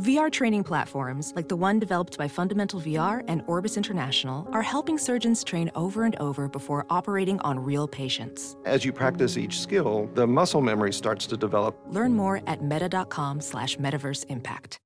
[0.00, 4.96] VR training platforms, like the one developed by Fundamental VR and Orbis International, are helping
[4.96, 8.56] surgeons train over and over before operating on real patients.
[8.64, 11.76] As you practice each skill, the muscle memory starts to develop.
[11.88, 14.78] Learn more at meta.com slash metaverse impact.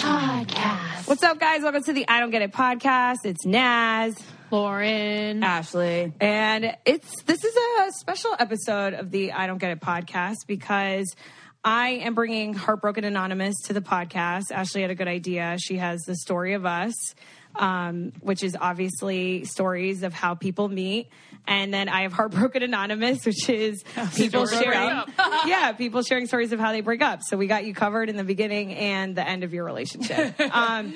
[0.00, 1.06] Podcast.
[1.06, 1.62] What's up, guys?
[1.62, 3.18] Welcome to the I Don't Get It podcast.
[3.24, 4.16] It's Naz,
[4.50, 9.80] Lauren, Ashley, and it's this is a special episode of the I Don't Get It
[9.80, 11.14] podcast because
[11.64, 14.50] I am bringing Heartbroken Anonymous to the podcast.
[14.50, 15.56] Ashley had a good idea.
[15.60, 16.94] She has the story of us,
[17.54, 21.10] um, which is obviously stories of how people meet.
[21.46, 23.84] And then I have Heartbroken Anonymous, which is
[24.16, 25.02] people sharing,
[25.46, 27.20] yeah, people sharing stories of how they break up.
[27.22, 30.40] So we got you covered in the beginning and the end of your relationship.
[30.54, 30.94] um,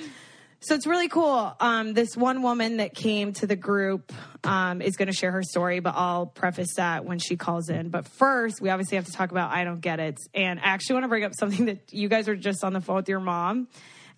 [0.64, 1.54] so it's really cool.
[1.60, 4.12] Um, this one woman that came to the group
[4.44, 7.90] um, is going to share her story, but I'll preface that when she calls in.
[7.90, 10.16] But first, we obviously have to talk about I don't get it.
[10.32, 12.80] And I actually want to bring up something that you guys were just on the
[12.80, 13.68] phone with your mom,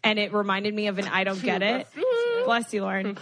[0.05, 1.88] and it reminded me of an I don't get it.
[2.44, 3.19] Bless you, Lauren.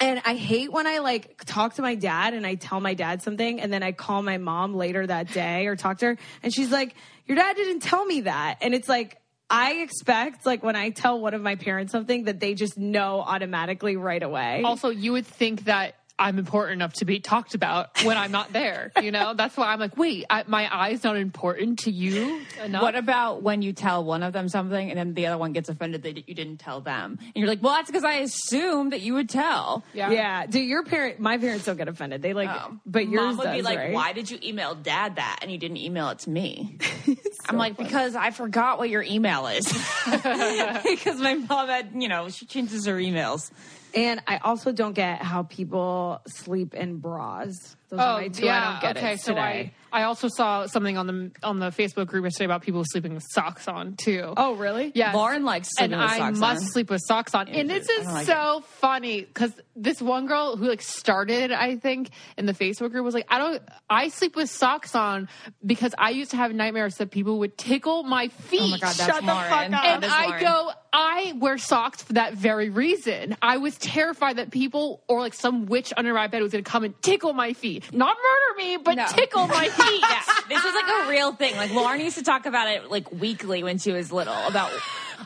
[0.00, 3.22] And I hate when I like talk to my dad and I tell my dad
[3.22, 6.52] something and then I call my mom later that day or talk to her and
[6.52, 8.58] she's like, Your dad didn't tell me that.
[8.62, 9.19] And it's like,
[9.50, 13.20] I expect like when I tell one of my parents something that they just know
[13.20, 14.62] automatically right away.
[14.64, 18.52] Also, you would think that I'm important enough to be talked about when I'm not
[18.52, 18.92] there.
[19.00, 22.82] You know, that's why I'm like, wait, I, my eye's not important to you enough.
[22.82, 25.70] What about when you tell one of them something and then the other one gets
[25.70, 27.18] offended that you didn't tell them?
[27.20, 29.82] And you're like, well, that's because I assumed that you would tell.
[29.94, 30.10] Yeah.
[30.10, 30.46] yeah.
[30.46, 32.20] Do your parent my parents don't get offended.
[32.22, 32.78] They like Oh.
[32.84, 33.92] but yours Mom would does, be like, right?
[33.92, 36.78] why did you email dad that and you didn't email it to me?
[37.48, 39.66] I'm like, because I forgot what your email is.
[40.04, 43.50] because my mom had, you know, she changes her emails.
[43.94, 47.76] And I also don't get how people sleep in bras.
[47.88, 49.12] Those are oh, my two I don't get Oh, okay.
[49.14, 49.72] it So today.
[49.89, 53.14] I, I also saw something on the on the Facebook group yesterday about people sleeping
[53.14, 54.34] with socks on too.
[54.36, 54.92] oh, really?
[54.94, 55.12] Yeah.
[55.12, 56.68] Lauren likes and sleeping with I socks must on.
[56.68, 57.48] sleep with socks on.
[57.48, 62.10] And this is like so funny because this one girl who like started, I think,
[62.36, 65.28] in the Facebook group was like, I don't, I sleep with socks on
[65.64, 68.60] because I used to have nightmares that people would tickle my feet.
[68.62, 69.48] Oh my God, that's Shut the Lauren.
[69.50, 69.84] fuck up.
[69.84, 70.40] And I Lauren.
[70.42, 73.36] go, I wear socks for that very reason.
[73.40, 76.70] I was terrified that people or like some witch under my bed was going to
[76.70, 79.06] come and tickle my feet, not murder me, but No.
[79.08, 79.79] tickle my feet.
[80.10, 81.56] Yeah, this is like a real thing.
[81.56, 84.72] Like Lauren used to talk about it like weekly when she was little about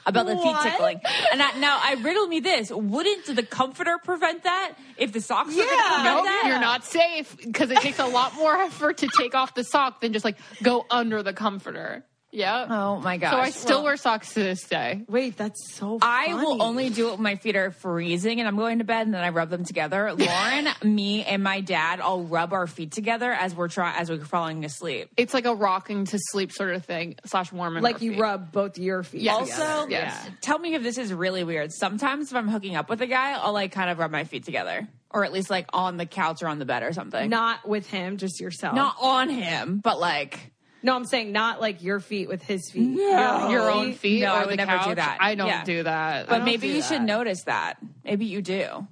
[0.07, 1.01] about the feet tickling.
[1.33, 5.49] And I, now I riddle me this: Wouldn't the comforter prevent that if the socks
[5.51, 5.95] were going to Yeah.
[5.95, 6.45] prevent No, that?
[6.47, 10.01] you're not safe because it takes a lot more effort to take off the sock
[10.01, 12.05] than just like go under the comforter.
[12.35, 12.67] Yeah.
[12.69, 13.33] Oh my gosh!
[13.33, 15.03] So I still Well, wear socks to this day.
[15.09, 18.57] Wait, that's so I will only do it when my feet are freezing and I'm
[18.57, 20.13] going to bed and then I rub them together.
[20.19, 24.25] Lauren, me, and my dad all rub our feet together as we're trying as we're
[24.25, 25.11] falling asleep.
[25.17, 27.83] It's like a rocking to sleep sort of thing slash warming.
[27.83, 28.21] like our you feet.
[28.21, 29.23] rub both your feet.
[29.23, 29.59] Yes.
[29.59, 30.29] Also, Yes.
[30.41, 31.73] tell me if this is really weird.
[31.73, 34.45] Sometimes if I'm hooking up with a guy, I'll like kind of rub my feet
[34.45, 34.89] together.
[35.11, 37.31] Or at least like on the couch or on the bed or something.
[37.31, 38.75] not with him, just yourself.
[38.75, 40.51] Not on him, but like
[40.85, 42.91] no, I'm saying not like your feet with his feet.
[42.91, 43.49] No.
[43.49, 45.17] your own feet No, or I the would never do that.
[45.21, 45.65] I don't Yeah.
[45.65, 46.29] do that.
[46.29, 47.79] But maybe do you should notice that.
[48.05, 48.87] Maybe you do.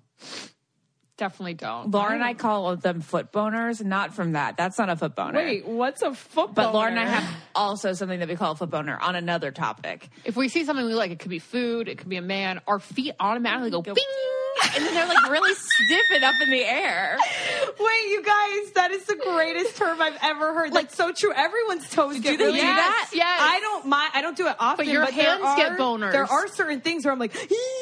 [1.18, 1.90] Definitely don't.
[1.90, 4.56] Lauren and I call them foot boners, not from that.
[4.56, 5.38] That's not a foot boner.
[5.38, 8.56] Wait, what's a foot But Lauren and I have also something that we call a
[8.56, 10.08] foot boner on another topic.
[10.24, 12.60] If we see something we like, it could be food, it could be a man.
[12.66, 14.04] Our feet automatically go, Go bing.
[14.74, 17.16] And then they're like really stiff and up in the air.
[17.78, 20.72] Wait, you guys, that is the greatest term I've ever heard.
[20.72, 21.32] That's so true.
[21.34, 23.10] Everyone's toes get they really do that?
[23.12, 23.38] Yes.
[23.40, 24.10] I don't mind.
[24.14, 24.88] I don't do it often.
[24.88, 26.12] your but there hands get are- boners.
[26.12, 27.34] There are certain things where I'm like,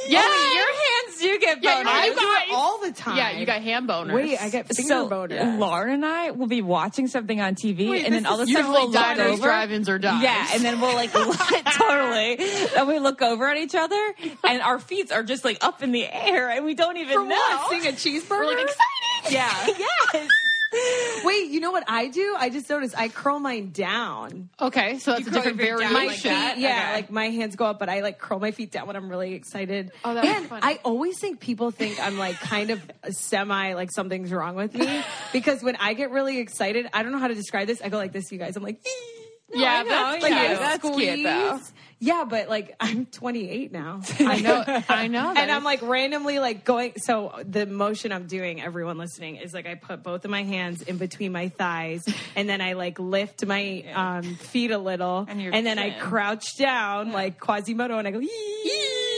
[0.09, 0.23] Yeah,
[0.55, 1.87] your hands do get Yeah, boners.
[1.87, 3.17] I do guys- it all the time.
[3.17, 4.13] Yeah, you got hand boners.
[4.13, 5.59] Wait, I get finger so boners.
[5.59, 8.53] Lauren and I will be watching something on TV, Wait, and then all of a
[8.53, 9.43] sudden usually we'll look over.
[9.43, 10.23] drive-ins, or dives.
[10.23, 11.13] Yeah, and then we'll like
[11.75, 12.37] totally.
[12.75, 15.93] Then we look over at each other, and our feet are just like up in
[15.93, 17.29] the air, and we don't even For know.
[17.35, 17.71] what?
[17.71, 18.31] Seeing a cheeseburger?
[18.41, 19.33] We're like excited.
[19.33, 19.67] Yeah.
[19.79, 20.29] yes.
[20.73, 22.37] Wait, Wait, you know what I do?
[22.39, 24.51] I just noticed I curl mine down.
[24.61, 25.95] Okay, so that's a different feet down variation.
[26.07, 26.59] like feet, that?
[26.59, 26.93] yeah, Okay.
[26.93, 29.35] like my hands go up, but I like curl my feet down when I'm really
[29.35, 29.91] excited.
[30.05, 30.61] Oh, that was and funny.
[30.63, 32.81] I always think people think I'm like kind of
[33.11, 35.03] semi like something's wrong with me
[35.33, 37.81] because when I get really excited, I don't know how to describe this.
[37.83, 38.57] I go like this, you guys.
[38.57, 38.81] I'm like.
[39.53, 40.45] Yeah, I know, that's like, cute.
[40.45, 41.61] I That's cute, though.
[42.01, 42.09] Squeeze.
[42.09, 44.01] Yeah, but like I'm 28 now.
[44.19, 44.65] I know.
[44.89, 45.35] I know.
[45.35, 46.95] that and I'm like randomly like going.
[46.97, 50.83] So the motion I'm doing, everyone listening, is like I put both of my hands
[50.83, 52.05] in between my thighs,
[52.37, 56.57] and then I like lift my um, feet a little, And and then I crouch
[56.57, 58.21] down like Quasimodo, and I go.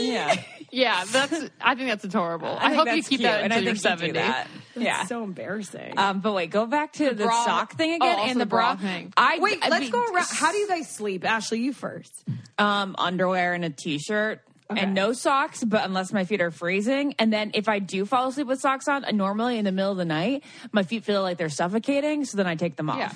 [0.01, 0.35] Yeah.
[0.71, 1.33] yeah, that's.
[1.61, 2.57] I think that's adorable.
[2.59, 4.13] I, think hope you keep cute, that and I you're think you do 70.
[4.13, 4.49] that.
[4.75, 5.05] Yeah.
[5.05, 5.95] So embarrassing.
[5.97, 8.45] Um, but wait, go back to the, bra- sock thing oh, again also and the
[8.45, 9.13] the bra bra thing.
[9.17, 10.27] I Wait, I let's mean, go around.
[10.31, 11.25] How do you guys sleep?
[11.25, 12.25] Ashley, you first.
[12.63, 14.81] Um, underwear and a t-shirt Okay.
[14.81, 17.15] and no socks, but unless my feet are freezing.
[17.19, 19.99] And then if I do fall asleep with socks on, normally in the middle of
[19.99, 22.99] the night, my feet feel like they're suffocating, so then I take them off.
[22.99, 23.13] Yeah.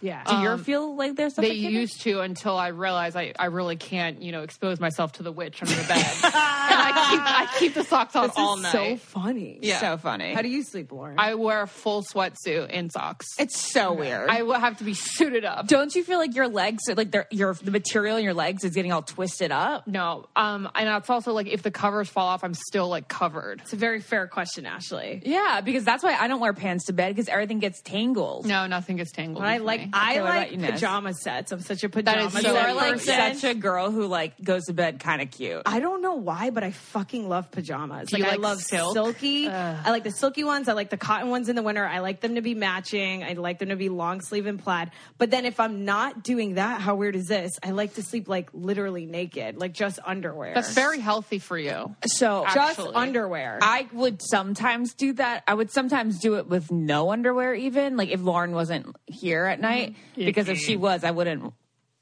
[0.00, 0.22] Yeah.
[0.24, 4.22] Do yours feel like they're They used to until I realized I, I really can't,
[4.22, 5.96] you know, expose myself to the witch under the bed.
[6.24, 8.72] and I keep, I keep the socks on This all is night.
[8.72, 9.58] so funny.
[9.62, 9.80] Yeah.
[9.80, 10.34] so funny.
[10.34, 11.16] How do you sleep, Lauren?
[11.18, 13.26] I wear a full sweatsuit and socks.
[13.38, 14.30] it's so weird.
[14.30, 15.66] I will have to be suited up.
[15.66, 18.74] don't you feel like your legs, like they're, your the material in your legs is
[18.74, 19.86] getting all twisted up?
[19.86, 23.60] No, um, and it's also like if the covers fall off, I'm still like covered.
[23.62, 25.22] it's a very fair question, Ashley.
[25.24, 28.46] Yeah, because that's why I don't wear pants to bed because everything gets tangled.
[28.46, 29.44] No, nothing gets tangled.
[29.44, 31.52] I like I like you, pajama sets.
[31.52, 33.34] I'm such a is pajama so You are like person.
[33.40, 35.62] such a girl who like goes to bed kind of cute.
[35.66, 38.08] I don't know why, but I fucking love pajamas.
[38.10, 38.94] Do you I like love silk?
[38.94, 39.48] silky.
[39.48, 40.68] I like the silky ones.
[40.68, 41.84] I like the cotton ones in the winter.
[41.84, 43.24] I like them to be matching.
[43.24, 44.90] I like them to be long sleeve and plaid.
[45.18, 47.52] But then if I'm not doing that, how weird is this?
[47.62, 50.54] I like to sleep like literally naked, like just underwear.
[50.54, 51.94] That's very healthy for you.
[52.06, 53.58] So just underwear.
[53.62, 55.44] I would sometimes do that.
[55.46, 59.60] I would sometimes do it with no underwear, even like if Lauren wasn't here at
[59.60, 59.77] night,
[60.16, 61.52] because if she was, I wouldn't.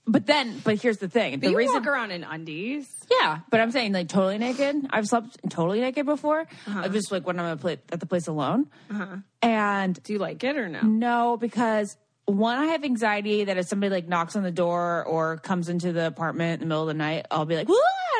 [0.09, 2.87] But then, but here's the thing: but the you reason, walk around in undies.
[3.11, 3.41] yeah.
[3.51, 4.87] But I'm saying like totally naked.
[4.91, 6.43] I've slept totally naked before.
[6.43, 6.81] Uh-huh.
[6.85, 8.69] I just like when I'm at, pla- at the place alone,
[9.43, 10.81] and Do you like it or no?
[10.83, 11.97] No, because
[12.27, 15.93] one, I have anxiety that if somebody like knocks on the door or comes into
[15.93, 17.69] the apartment in the middle of the night, I'll be like,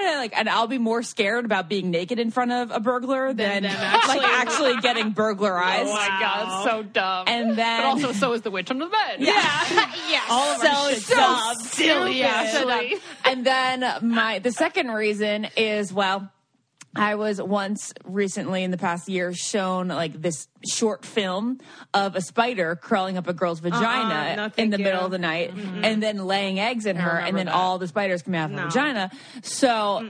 [0.07, 3.33] "What?" like, and I'll be more scared about being naked in front of a burglar
[3.33, 3.73] than them
[4.09, 5.89] like actually getting burglarized.
[5.89, 7.25] Oh my god, so dumb.
[7.29, 9.17] And then- but also so is the witch under the bed.
[9.21, 9.33] Yeah,
[10.11, 11.55] yeah, all of our shit's dumb.
[11.57, 12.97] silly, actually.
[13.25, 16.31] And then my the second reason is well.
[16.97, 21.59] I was once recently in the past year shown like this short film
[21.95, 24.85] of a spider crawling up a girl's vagina Uh-uh, no, in the you.
[24.85, 27.55] middle of the night and then laying eggs in her and then that.
[27.55, 29.11] all the spiders come out of her vagina.
[29.43, 30.09] So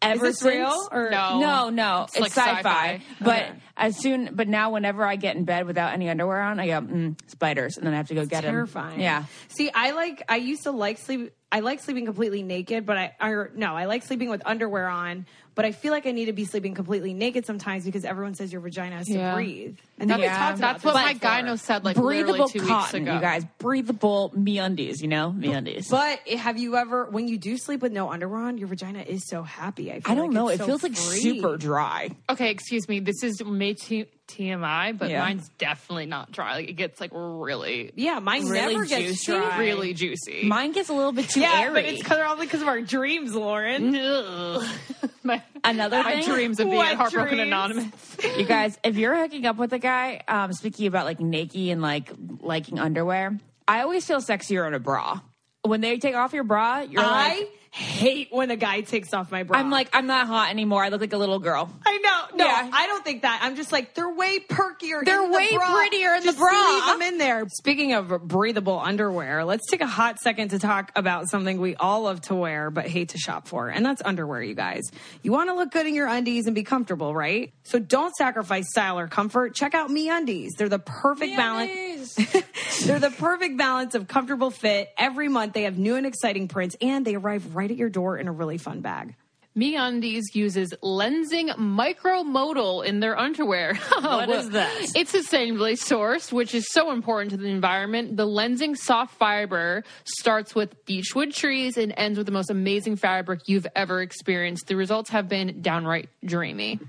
[0.00, 1.38] ever this since real or- No.
[1.40, 2.56] no, no, it's, It's like sci-fi.
[2.56, 3.00] sci-fi.
[3.20, 3.52] But Okay.
[3.76, 6.80] as soon, but now whenever I get in bed without any underwear on, I go
[6.80, 8.52] mm, spiders, and then I have to go get them.
[8.52, 9.00] terrifying.
[9.00, 10.22] Yeah, See, I like.
[10.28, 11.32] I used to like sleep.
[11.52, 15.26] I like sleeping completely naked, but I or no, I like sleeping with underwear on.
[15.54, 18.50] But I feel like I need to be sleeping completely naked sometimes because everyone says
[18.52, 19.30] your vagina has Yeah.
[19.30, 19.76] to breathe.
[19.98, 20.38] And then we Yeah.
[20.38, 21.30] talked about That's what this my before.
[21.30, 23.14] gyno said like breathable literally two weeks cotton, ago.
[23.14, 23.44] you guys.
[23.58, 25.88] Breathable me undies, you know, me undies.
[25.88, 29.26] But have you ever, when you do sleep with no underwear on, your vagina is
[29.28, 29.90] so happy.
[29.92, 30.48] I, feel I don't like know.
[30.48, 32.10] it's It so feels like super dry.
[32.30, 33.00] Okay, excuse me.
[33.00, 34.06] This is may T-
[34.36, 35.20] TMI, but Yeah.
[35.20, 36.56] mine's definitely not dry.
[36.56, 39.32] Like it gets like really, Yeah, mine Really never gets juicy?
[39.32, 39.58] dry.
[39.58, 40.44] really juicy.
[40.44, 41.72] Mine gets a little bit too yeah, airy.
[41.74, 43.94] but it's probably because of our dreams, Lauren.
[43.94, 44.64] Ugh.
[45.22, 47.46] my, Another my thing, dreams of being What Heartbroken dreams?
[47.48, 48.16] Anonymous.
[48.38, 51.82] you guys, if you're hooking up with a guy, um, speaking about like naked and
[51.82, 53.38] like liking underwear,
[53.68, 55.20] I always feel sexier in a bra.
[55.64, 59.32] When they take off your bra, you're I like, hate when a guy takes off
[59.32, 59.58] my bra.
[59.58, 60.84] I'm like, I'm not hot anymore.
[60.84, 61.70] I look like a little girl.
[61.86, 62.36] I know.
[62.36, 62.70] No, Yeah.
[62.70, 63.40] I don't think that.
[63.42, 65.02] I'm just like they're way perkier.
[65.02, 66.50] They're in the way prettier in the bra.
[66.50, 67.44] Leave them in there.
[67.48, 72.02] Speaking of breathable underwear, let's take a hot second to talk about something we all
[72.02, 74.42] love to wear but hate to shop for, and that's underwear.
[74.42, 74.82] You guys,
[75.22, 77.54] you want to look good in your undies and be comfortable, right?
[77.64, 79.54] So don't sacrifice style or comfort.
[79.54, 80.52] Check out Me Undies.
[80.58, 82.14] They're the perfect balance.
[82.84, 84.90] They're the perfect balance of comfortable fit.
[84.98, 88.18] Every month they have new and exciting prints, and they arrive right at your door
[88.18, 89.14] in a really fun bag.
[89.56, 93.74] MeUndies uses Lenzing micromodal in their underwear.
[94.00, 94.92] what is that?
[94.94, 98.16] It's sustainably sourced, which is so important to the environment.
[98.16, 103.40] The Lenzing soft fiber starts with beechwood trees and ends with the most amazing fabric
[103.46, 104.68] you've ever experienced.
[104.68, 106.80] The results have been downright dreamy.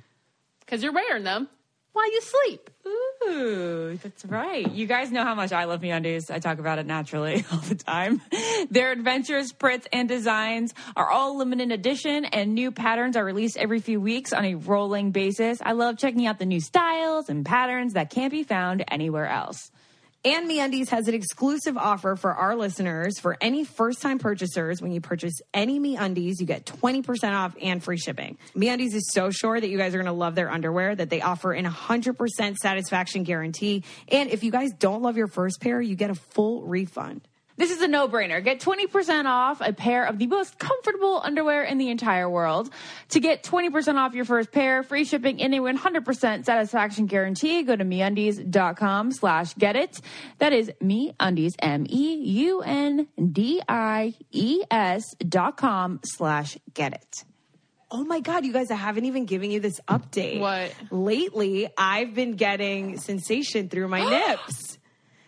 [0.61, 1.49] Because you're wearing them
[1.93, 2.69] while you sleep.
[2.85, 4.69] Ooh, that's right.
[4.69, 6.29] You guys know how much I love MeUndies.
[6.29, 8.21] I talk about it naturally all the time.
[8.69, 13.79] Their adventures, prints, and designs are all limited edition, and new patterns are released every
[13.79, 15.59] few weeks on a rolling basis.
[15.63, 19.71] I love checking out the new styles and patterns that can't be found anywhere else.
[20.25, 23.19] And MeUndies has an exclusive offer for our listeners.
[23.19, 27.97] For any first-time purchasers, when you purchase any MeUndies, you get 20% off and free
[27.97, 28.37] shipping.
[28.55, 31.21] MeUndies is so sure that you guys are going to love their underwear that they
[31.21, 33.83] offer an 100% satisfaction guarantee.
[34.07, 37.27] And if you guys don't love your first pair, you get a full refund.
[37.55, 38.43] This is a no brainer.
[38.43, 42.71] Get 20% off a pair of the most comfortable underwear in the entire world.
[43.09, 47.75] To get 20% off your first pair, free shipping, and a 100% satisfaction guarantee, go
[47.75, 50.01] to meundies.com slash get it.
[50.39, 56.93] That is meundies, M E U N D I E S dot com slash get
[56.93, 57.23] it.
[57.91, 60.39] Oh my God, you guys, I haven't even given you this update.
[60.39, 60.73] What?
[60.89, 64.79] Lately, I've been getting sensation through my nips.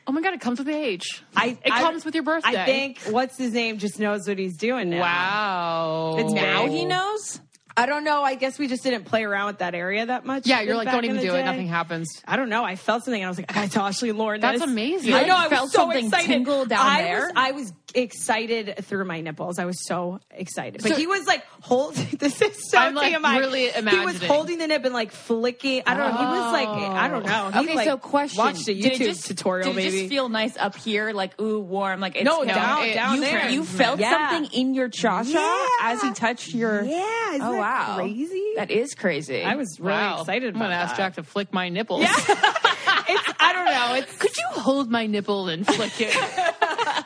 [0.07, 1.23] Oh my god, it comes with age.
[1.35, 2.61] I, it I- comes with your birthday.
[2.61, 5.01] I think what's his name just knows what he's doing now.
[5.01, 6.15] Wow.
[6.19, 7.39] It's Now he knows?
[7.77, 8.23] I don't know.
[8.23, 10.47] I guess we just didn't play around with that area that much.
[10.47, 11.43] Yeah, you're like, don't even do it.
[11.43, 12.07] Nothing happens.
[12.25, 12.63] I don't know.
[12.63, 14.39] I felt something and I was like, I Ashley Lauren.
[14.39, 14.69] That's this.
[14.69, 15.13] amazing.
[15.13, 15.35] I know.
[15.35, 16.27] I felt so something excited.
[16.27, 17.21] tingle down I there?
[17.21, 19.59] Was, I was excited through my nipples.
[19.59, 20.81] I was so excited.
[20.83, 22.05] But So- he was like holding.
[22.25, 23.39] This is so I'm, like, TMI.
[23.39, 25.83] really He was holding the nip and like flicking.
[25.85, 26.17] I don't know.
[26.17, 27.51] He was like, I don't know.
[27.51, 28.37] He, Okay, like, so question.
[28.37, 29.65] Watched a YouTube just- tutorial.
[29.65, 32.83] Did it maybe just feel nice up here, like ooh, warm, like it's No, down-
[32.85, 33.49] it- down you, there.
[33.49, 34.11] You felt Yeah.
[34.31, 36.83] something in your cha cha as he touched your.
[36.83, 38.53] Yeah, oh wow, crazy?
[38.55, 39.43] That is crazy.
[39.43, 40.21] I was really wow.
[40.21, 41.03] excited I'm about gonna ask that.
[41.03, 42.03] Jack to flick my nipples.
[42.07, 43.33] it's.
[43.39, 43.95] I don't know.
[43.95, 46.15] It's Could you hold my nipple and flick it?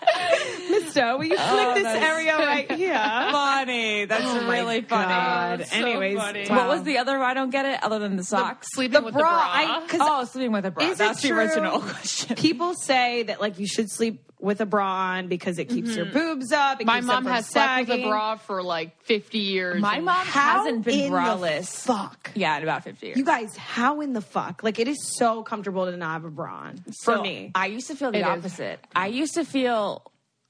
[0.92, 1.18] so.
[1.18, 2.94] Will you oh, flick this area right here?
[2.94, 4.06] funny.
[4.06, 5.08] That's Oh really funny.
[5.08, 5.66] God.
[5.68, 6.46] So Anyways, funny.
[6.50, 6.58] wow.
[6.58, 7.18] What was the other?
[7.22, 7.84] I don't get it.
[7.84, 8.68] Other than the socks.
[8.74, 9.76] Sleeping The with bra, the bra.
[9.84, 10.86] I- 'cause oh, sleeping with a bra.
[10.86, 11.38] Is it That's the true?
[11.38, 12.36] original question.
[12.36, 16.06] People say that like you should sleep with a bra on because it keeps your
[16.06, 16.18] mm-hmm.
[16.18, 16.80] boobs up.
[16.80, 19.82] It my keeps mom them from has slept with a bra for like 50 years.
[19.82, 21.68] My mom hasn't been in the braless.
[21.82, 22.32] fuck?
[22.36, 23.18] Yeah, in about fifty years.
[23.18, 24.64] You guys, how in the fuck?
[24.64, 27.52] Like it is so comfortable to not have a bra on for So, me.
[27.54, 28.28] I used to feel the It is.
[28.28, 28.80] opposite.
[28.96, 30.10] I used to feel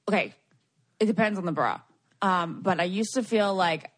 [0.09, 0.33] okay.
[0.99, 1.79] It depends on the bra,
[2.21, 3.89] um, but I used to feel like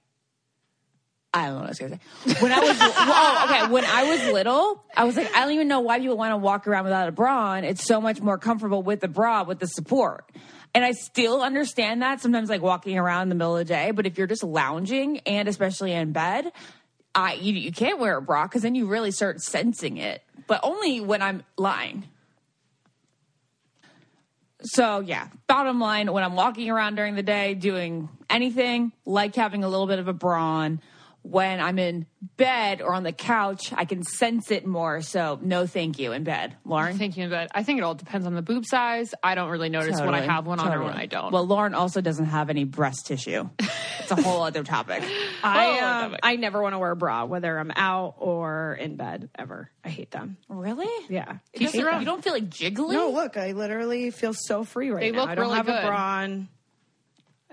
[1.33, 2.41] I don't know what I was gonna say.
[2.41, 5.67] When I was oh, okay, when I was little, I was like, I don't even
[5.67, 7.63] know why people want to walk around without a bra on.
[7.63, 10.29] It's so much more comfortable with the bra with the support.
[10.73, 13.91] And I still understand that sometimes, like walking around in the middle of the day.
[13.91, 16.51] But if you're just lounging and especially in bed,
[17.15, 20.21] I you, you can't wear a bra because then you really start sensing it.
[20.47, 22.05] But only when I'm lying.
[24.63, 29.63] So yeah, bottom line, when I'm walking around during the day doing anything, like having
[29.63, 30.81] a little bit of a bra on.
[31.23, 35.01] When I'm in bed or on the couch, I can sense it more.
[35.01, 36.97] So no, thank you in bed, Lauren.
[36.97, 37.49] Thank you in bed.
[37.53, 39.13] I think it all depends on the boob size.
[39.23, 40.93] I don't really notice when I have one on or when.
[40.93, 41.31] I don't.
[41.31, 43.49] Well, Lauren also doesn't have any breast tissue.
[43.59, 45.03] It's a whole other topic.
[45.43, 46.19] I um, topic.
[46.23, 49.69] I never want to wear a bra, whether I'm out or in bed ever.
[49.85, 50.37] I hate them.
[50.49, 50.89] Really?
[51.07, 51.37] Yeah.
[51.53, 52.93] You Teach don't, you don't feel like jiggly?
[52.93, 55.19] No, look, I literally feel so free right They now.
[55.21, 55.83] look I don't really have good.
[55.83, 56.49] a bra on.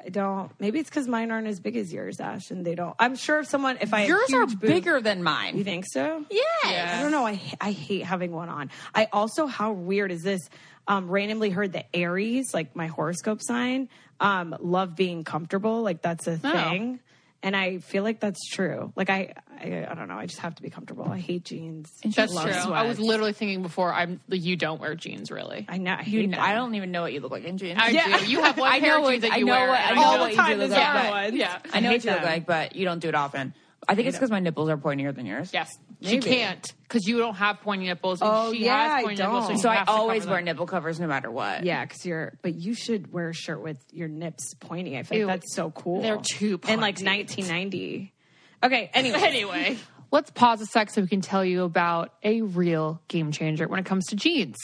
[0.04, 0.50] I don't.
[0.60, 2.94] Maybe it's because mine aren't as big as yours, Ash, and they don't.
[2.98, 5.56] I'm sure if someone, if I had Yours are huge boobs- bigger than mine.
[5.58, 6.24] You think so?
[6.30, 6.98] Yes.
[6.98, 7.26] I don't know.
[7.26, 8.70] I I hate having one on.
[8.94, 10.48] I also, how weird is this?
[10.86, 13.88] Um, randomly heard that Aries, like my horoscope sign,
[14.20, 15.82] um, love being comfortable.
[15.82, 16.52] Like that's a Oh.
[16.52, 17.00] thing,
[17.42, 18.92] and I feel like that's true.
[18.96, 20.16] Like I, I, I don't know.
[20.18, 21.04] I just have to be comfortable.
[21.08, 21.92] I hate jeans.
[22.04, 22.72] That's Love true.
[22.72, 23.92] I was literally thinking before.
[23.92, 25.64] I'm you don't wear jeans really.
[25.68, 25.92] I know.
[25.92, 27.78] I, You, hate kn- I don't even know what you look like in jeans.
[27.80, 28.18] I Yeah.
[28.18, 28.26] do.
[28.30, 29.68] You have one I pair know of what- jeans that I you know wear.
[29.68, 31.10] what- I know know all what the you time do is look Zara like.
[31.10, 31.34] ones.
[31.34, 31.58] Yeah.
[31.72, 32.30] I know hate what you look them.
[32.30, 33.54] like, but you don't do it often.
[33.86, 35.50] I think it's because my nipples are pointier than yours.
[35.52, 35.70] Yes,
[36.02, 36.30] she Maybe.
[36.30, 38.20] can't because you don't have pointy nipples.
[38.20, 39.56] And Oh, she yeah, I has pointy nipples, so, don't.
[39.56, 40.44] you So I have to always cover wear them.
[40.46, 41.64] nipple covers no matter what.
[41.64, 42.32] Yeah, because you're.
[42.42, 44.98] But you should wear a shirt with your nips pointy.
[44.98, 45.26] I feel Ew.
[45.26, 46.02] like that's so cool.
[46.02, 47.06] They're too In like pointy.
[47.42, 48.12] 1990.
[48.64, 48.90] Okay.
[48.92, 49.18] Anyway.
[49.22, 49.78] Anyway,
[50.10, 53.78] let's pause a sec so we can tell you about a real game changer when
[53.78, 54.56] it comes to jeans.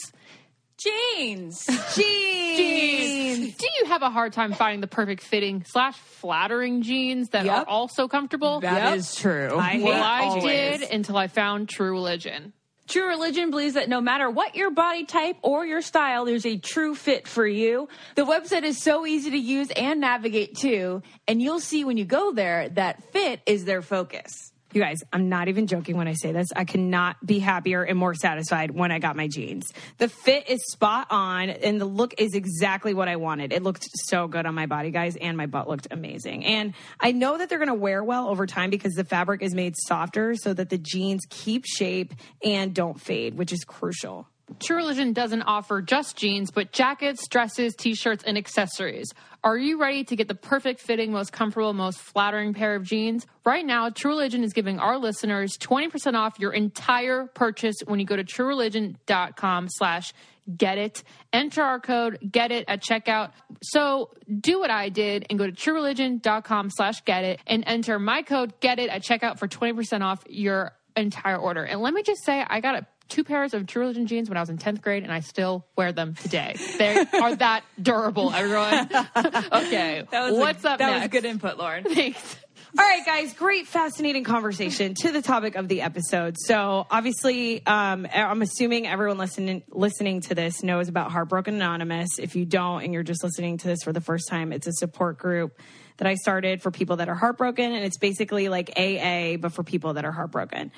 [0.78, 1.64] Jeans.
[1.94, 2.56] Jeans.
[2.58, 3.56] jeans.
[3.56, 7.56] Do you have a hard time finding the perfect fitting slash flattering jeans that Yep.
[7.56, 8.60] are also comfortable?
[8.60, 9.56] That is true.
[9.58, 10.80] I well, I always.
[10.80, 12.52] did until I found True Religion.
[12.86, 16.58] True Religion believes that no matter what your body type or your style, there's a
[16.58, 17.88] true fit for you.
[18.14, 22.04] The website is so easy to use and navigate too, and you'll see when you
[22.04, 24.52] go there that fit is their focus.
[24.74, 26.48] You guys, I'm not even joking when I say this.
[26.54, 29.72] I cannot be happier and more satisfied when I got my jeans.
[29.98, 33.52] The fit is spot on and the look is exactly what I wanted.
[33.52, 36.44] It looked so good on my body, guys, and my butt looked amazing.
[36.44, 39.54] And I know that they're going to wear well over time because the fabric is
[39.54, 42.12] made softer so that the jeans keep shape
[42.44, 44.26] and don't fade, which is crucial.
[44.60, 49.12] True Religion doesn't offer just jeans, but jackets, dresses, t shirts, and accessories.
[49.42, 53.26] Are you ready to get the perfect fitting, most comfortable, most flattering pair of jeans?
[53.44, 58.06] Right now, True Religion is giving our listeners 20% off your entire purchase when you
[58.06, 60.12] go to truereligion.com slash
[60.56, 61.02] get it.
[61.32, 63.32] Enter our code get it at checkout.
[63.62, 64.10] So
[64.40, 68.60] do what I did and go to truereligion.com slash get it and enter my code
[68.60, 71.64] get it at checkout for 20% off your entire order.
[71.64, 74.36] And let me just say, I got a two pairs of True Religion jeans when
[74.36, 76.56] I was in 10th grade, and I still wear them today.
[76.78, 78.88] They are that durable, everyone.
[79.52, 80.04] okay.
[80.10, 81.00] What's a, up That next?
[81.00, 81.84] was good input, Lauren.
[81.88, 82.36] Thanks.
[82.76, 86.36] All right, guys, great, fascinating conversation to the topic of the episode.
[86.36, 92.18] So, obviously, um, I'm assuming everyone listening listening to this knows about Heartbroken Anonymous.
[92.18, 94.72] If you don't, and you're just listening to this for the first time, it's a
[94.72, 95.56] support group
[95.98, 99.62] that I started for people that are heartbroken, and it's basically like AA, but for
[99.62, 100.72] people that are heartbroken.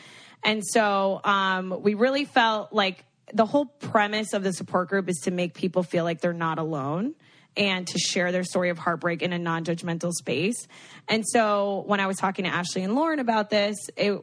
[0.47, 5.21] And so, um, we really felt like the whole premise of the support group is
[5.25, 7.15] to make people feel like they're not alone
[7.57, 10.69] and to share their story of heartbreak in a non-judgmental space.
[11.09, 14.21] And so when I was talking to Ashley and Lauren about this, it,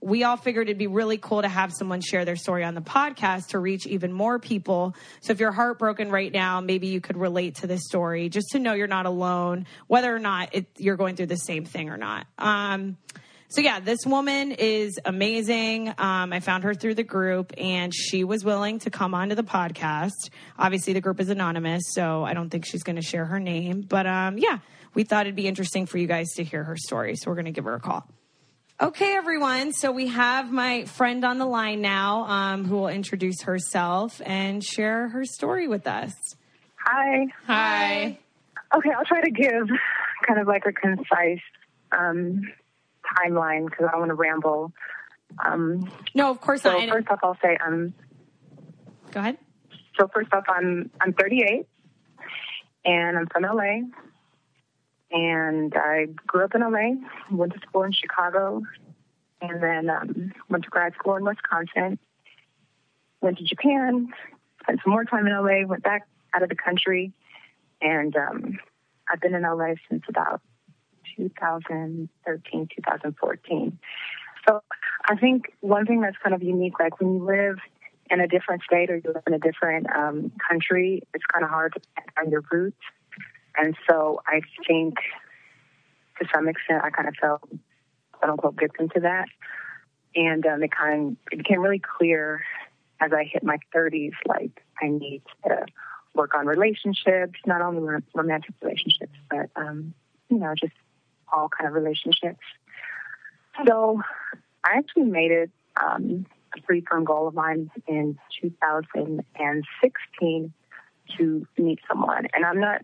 [0.00, 2.80] we all figured it'd be really cool to have someone share their story on the
[2.80, 4.94] podcast to reach even more people.
[5.20, 8.58] So if you're heartbroken right now, maybe you could relate to this story just to
[8.58, 11.96] know you're not alone, whether or not it, you're going through the same thing or
[11.96, 12.26] not.
[12.38, 12.96] Um,
[13.48, 15.88] so yeah, this woman is amazing.
[15.88, 19.44] Um, I found her through the group, and she was willing to come onto the
[19.44, 20.30] podcast.
[20.58, 23.82] Obviously, the group is anonymous, so I don't think she's going to share her name.
[23.82, 24.58] But um, yeah,
[24.94, 27.46] we thought it'd be interesting for you guys to hear her story, so we're going
[27.46, 28.08] to give her a call.
[28.78, 29.72] Okay, everyone.
[29.72, 34.62] So we have my friend on the line now, um, who will introduce herself and
[34.62, 36.12] share her story with us.
[36.84, 37.26] Hi.
[37.46, 38.18] Hi.
[38.76, 39.68] Okay, I'll try to give
[40.26, 41.40] kind of like a concise
[41.90, 42.42] um,
[43.14, 44.72] timeline because I don't want to ramble.
[45.44, 46.82] Um, No, of course so not.
[46.82, 47.94] And- first off, I'll say um.
[49.12, 49.38] Go ahead.
[49.98, 51.66] So first off, I'm I'm 38,
[52.84, 53.80] and I'm from LA,
[55.10, 56.96] and I grew up in LA,
[57.30, 58.62] went to school in Chicago,
[59.40, 61.98] and then um, went to grad school in Wisconsin.
[63.22, 64.12] Went to Japan,
[64.62, 67.12] spent some more time in LA, went back out of the country,
[67.80, 68.58] and um,
[69.10, 70.42] I've been in LA since about
[71.16, 73.78] 2013, 2014.
[74.48, 74.62] So
[75.08, 77.56] I think one thing that's kind of unique, like when you live
[78.10, 81.50] in a different state or you live in a different um, country, it's kind of
[81.50, 81.80] hard to
[82.14, 82.80] find your roots.
[83.56, 84.96] And so I think
[86.20, 87.42] to some extent I kind of felt
[88.12, 89.26] quote unquote victim to that.
[90.14, 92.42] And um, it kind it became really clear
[93.00, 95.66] as I hit my 30s, like I need to
[96.14, 99.92] work on relationships, not only romantic relationships, but um,
[100.30, 100.72] you know, just
[101.32, 102.40] all kind of relationships.
[103.66, 104.02] So
[104.64, 110.52] I actually made it um, a pretty firm goal of mine in 2016
[111.18, 112.26] to meet someone.
[112.34, 112.82] And I'm not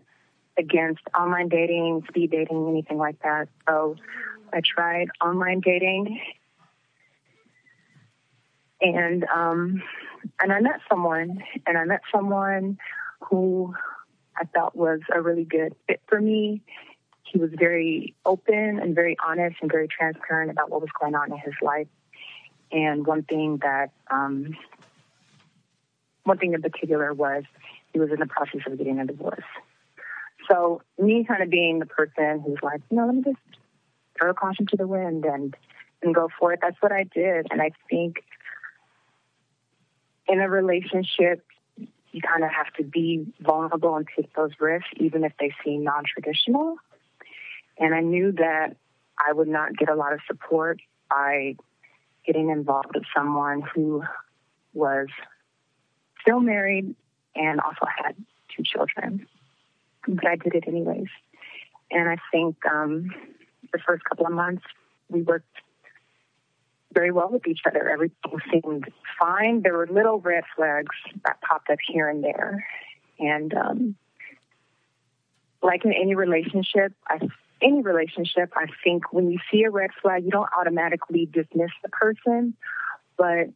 [0.57, 3.49] against online dating, speed dating, anything like that.
[3.67, 3.97] So
[4.51, 6.19] I tried online dating
[8.83, 9.81] and um
[10.39, 12.77] and I met someone and I met someone
[13.21, 13.73] who
[14.37, 16.61] I felt was a really good fit for me.
[17.23, 21.31] He was very open and very honest and very transparent about what was going on
[21.31, 21.87] in his life.
[22.71, 24.55] And one thing that um
[26.23, 27.43] one thing in particular was
[27.91, 29.43] he was in the process of getting a divorce.
[30.49, 33.37] So me kind of being the person who's like, you know, let me just
[34.17, 35.55] throw caution to the wind and
[36.01, 36.59] and go for it.
[36.61, 37.47] That's what I did.
[37.49, 38.23] And I think
[40.27, 41.45] in a relationship,
[42.11, 45.83] you kind of have to be vulnerable and take those risks, even if they seem
[45.83, 46.77] non traditional.
[47.77, 48.75] And I knew that
[49.17, 51.55] I would not get a lot of support by
[52.25, 54.03] getting involved with someone who
[54.73, 55.07] was
[56.21, 56.95] still married
[57.35, 58.15] and also had
[58.55, 59.27] two children.
[60.07, 61.07] But I did it anyways.
[61.91, 63.13] And I think um,
[63.71, 64.63] the first couple of months,
[65.09, 65.45] we worked
[66.93, 67.89] very well with each other.
[67.89, 68.85] Everything seemed
[69.19, 69.61] fine.
[69.61, 72.65] There were little red flags that popped up here and there.
[73.19, 73.95] And um,
[75.61, 77.19] like in any relationship, I,
[77.63, 81.89] any relationship, I think when you see a red flag, you don't automatically dismiss the
[81.89, 82.55] person,
[83.17, 83.47] but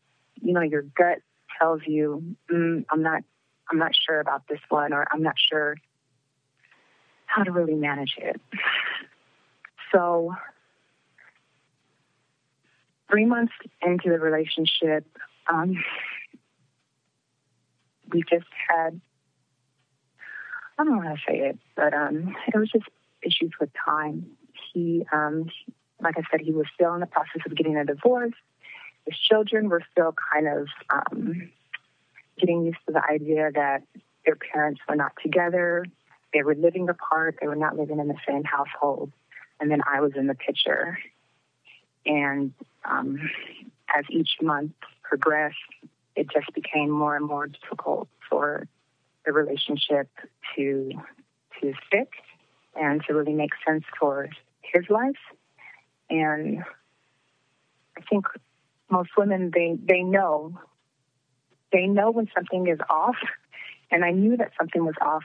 [0.42, 1.20] you know your gut
[1.60, 3.24] tells you, mm, "I'm not,
[3.70, 5.76] I'm not sure about this one," or "I'm not sure
[7.26, 8.40] how to really manage it."
[9.92, 10.36] So
[13.10, 15.06] three months into the relationship,
[15.52, 15.84] um,
[18.12, 19.00] we just had,
[20.78, 22.86] I don't know how to say it, but um, it was just
[23.24, 24.26] issues with time.
[24.74, 25.50] He, um,
[26.02, 28.34] like I said, he was still in the process of getting a divorce.
[29.06, 31.50] His children were still kind of um,
[32.40, 33.84] getting used to the idea that
[34.26, 35.86] their parents were not together.
[36.34, 37.38] They were living apart.
[37.40, 39.12] They were not living in the same household.
[39.60, 41.00] And then I was in the picture.
[42.06, 42.54] And
[42.86, 43.30] um,
[43.96, 45.56] as each month progressed,
[46.16, 48.68] it just became more and more difficult for
[49.26, 50.10] the relationship
[50.56, 50.92] to
[51.62, 52.12] to stick
[52.80, 54.30] and to really make sense for
[54.62, 55.16] his life.
[56.10, 56.64] And
[57.98, 58.26] I think
[58.90, 60.60] most women they they know
[61.72, 63.18] they know when something is off,
[63.92, 65.24] and I knew that something was off.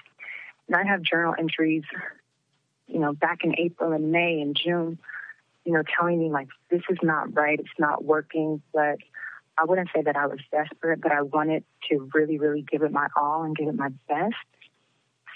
[0.69, 1.85] And I have journal entries,
[2.87, 4.99] you know, back in April and May and June,
[5.65, 8.63] you know, telling me like this is not right, it's not working.
[8.73, 8.99] But
[9.59, 12.93] I wouldn't say that I was desperate, but I wanted to really, really give it
[12.93, 14.35] my all and give it my best.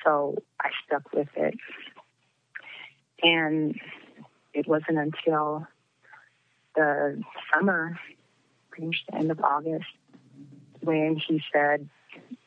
[0.04, 1.54] So I stuck with it.
[3.22, 3.78] And
[4.52, 5.66] it wasn't until
[6.74, 7.98] the summer,
[8.70, 9.86] pretty much the end of August,
[10.80, 11.88] when he said,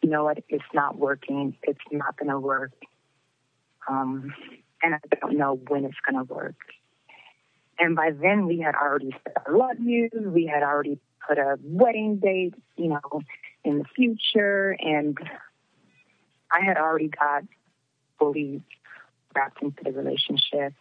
[0.01, 2.71] you know what, it's not working, it's not going to work.
[3.87, 4.33] Um,
[4.81, 6.55] and I don't know when it's going to work.
[7.79, 10.09] And by then, we had already said I love you.
[10.13, 13.21] We had already put a wedding date, you know,
[13.63, 14.75] in the future.
[14.79, 15.17] And
[16.51, 17.43] I had already got
[18.17, 18.61] fully
[19.35, 20.73] wrapped into the relationship,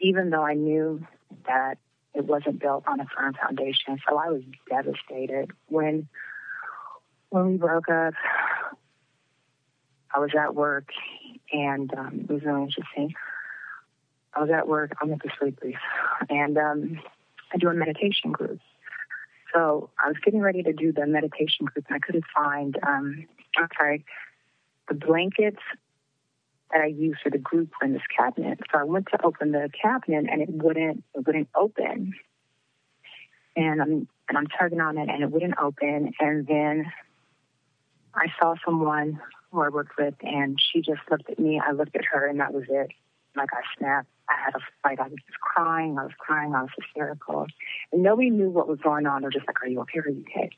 [0.00, 1.06] even though I knew
[1.46, 1.78] that
[2.14, 3.98] it wasn't built on a firm foundation.
[4.08, 6.08] So I was devastated when
[7.30, 8.14] when we broke up.
[10.12, 10.88] I was at work,
[11.52, 13.14] and um, it was really interesting.
[14.34, 14.92] I was at work.
[15.00, 15.78] I'm make this really brief,
[16.28, 17.00] and um,
[17.52, 18.58] I do a meditation group.
[19.54, 22.76] So I was getting ready to do the meditation group, and I couldn't find.
[22.86, 24.04] Um, I'm sorry,
[24.88, 25.62] the blankets
[26.72, 28.60] that I used for the group in this cabinet.
[28.72, 31.04] So I went to open the cabinet, and it wouldn't.
[31.14, 32.14] It wouldn't open.
[33.56, 36.12] And I'm and I'm tugging on it, and it wouldn't open.
[36.20, 36.92] And then
[38.14, 41.60] I saw someone who I worked with, and she just looked at me.
[41.64, 42.90] I looked at her, and that was it.
[43.36, 44.08] Like I snapped.
[44.28, 45.00] I had a fight.
[45.00, 45.98] I was just crying.
[45.98, 46.54] I was crying.
[46.54, 47.46] I was hysterical.
[47.92, 49.22] And nobody knew what was going on.
[49.22, 49.98] They're just like, Are you okay?
[49.98, 50.50] Are you okay?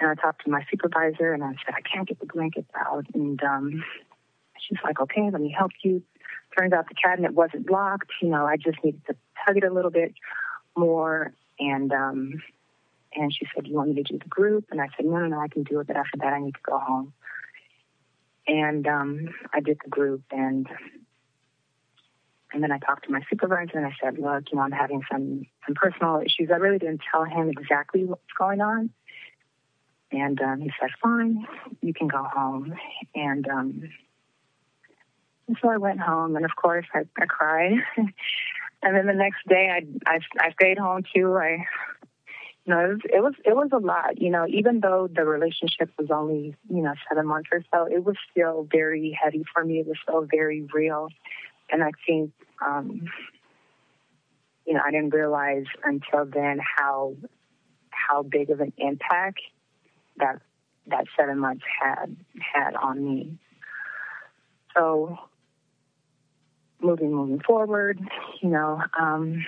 [0.00, 3.06] And I talked to my supervisor, and I said, I can't get the blankets out.
[3.14, 3.84] And um,
[4.66, 6.02] she's like, Okay, let me help you.
[6.56, 8.10] Turns out the cabinet wasn't locked.
[8.20, 10.14] You know, I just needed to tug it a little bit
[10.76, 11.32] more.
[11.58, 12.42] And um,
[13.14, 14.66] and she said, You want me to do the group?
[14.70, 16.54] And I said, No, no, no, I can do it, but after that, I need
[16.54, 17.12] to go home.
[18.46, 20.66] And um, I did the group, and
[22.52, 25.02] and then I talked to my supervisor, and I said, Look, you know, I'm having
[25.10, 26.50] some some personal issues.
[26.52, 28.90] I really didn't tell him exactly what's going on.
[30.10, 31.46] And um, he said, Fine,
[31.80, 32.74] you can go home.
[33.14, 33.82] And, um,
[35.48, 37.72] and so I went home, and of course, I, I cried.
[37.96, 41.34] and then the next day, I, I I stayed home too.
[41.36, 41.66] I
[42.64, 44.20] you know, it was, it was it was a lot.
[44.20, 48.04] You know, even though the relationship was only you know seven months or so, it
[48.04, 49.80] was still very heavy for me.
[49.80, 51.08] It was still very real,
[51.70, 52.32] and I think
[52.64, 53.08] um,
[54.64, 57.16] you know I didn't realize until then how
[57.90, 59.40] how big of an impact
[60.18, 60.40] that
[60.86, 62.16] that seven months had
[62.54, 63.38] had on me.
[64.76, 65.18] So
[66.82, 68.00] moving moving forward,
[68.40, 68.82] you know.
[68.98, 69.44] Um,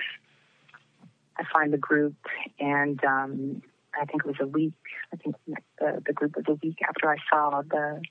[1.36, 2.14] I find the group,
[2.60, 3.62] and um,
[4.00, 4.74] I think it was a week.
[5.12, 5.36] I think
[5.78, 8.02] the, the group was a week after I saw the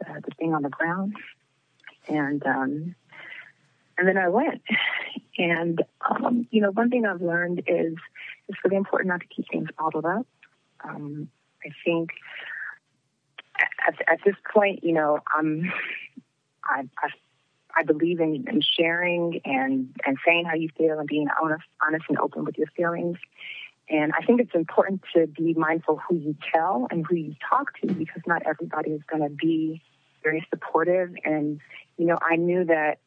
[0.00, 1.14] the, the thing on the ground,
[2.08, 2.94] and um,
[3.98, 4.62] and then I went.
[5.38, 7.94] And um, you know, one thing I've learned is
[8.48, 10.26] it's really important not to keep things bottled up.
[10.82, 11.28] Um,
[11.64, 12.10] I think
[13.86, 15.72] at, at this point, you know, I'm
[16.64, 17.08] I, I
[17.76, 22.04] I believe in, in sharing and, and saying how you feel and being honest, honest
[22.08, 23.18] and open with your feelings.
[23.88, 27.78] And I think it's important to be mindful who you tell and who you talk
[27.80, 29.82] to because not everybody is going to be
[30.22, 31.14] very supportive.
[31.24, 31.60] And,
[31.96, 32.98] you know, I knew that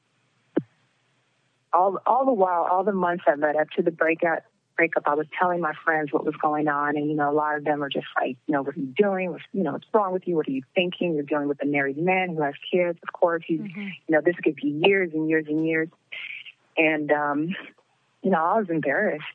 [1.73, 4.43] all, all the while, all the months that led up to the breakup,
[4.79, 7.57] breakup, I was telling my friends what was going on, and you know, a lot
[7.57, 9.29] of them are just like, you know, what are you doing?
[9.29, 10.37] What's, you know, what's wrong with you?
[10.37, 11.15] What are you thinking?
[11.15, 12.97] You're dealing with a married man who has kids.
[13.03, 13.81] Of course, he's, mm-hmm.
[13.81, 15.89] you know, this could be years and years and years.
[16.77, 17.55] And, um,
[18.23, 19.25] you know, I was embarrassed.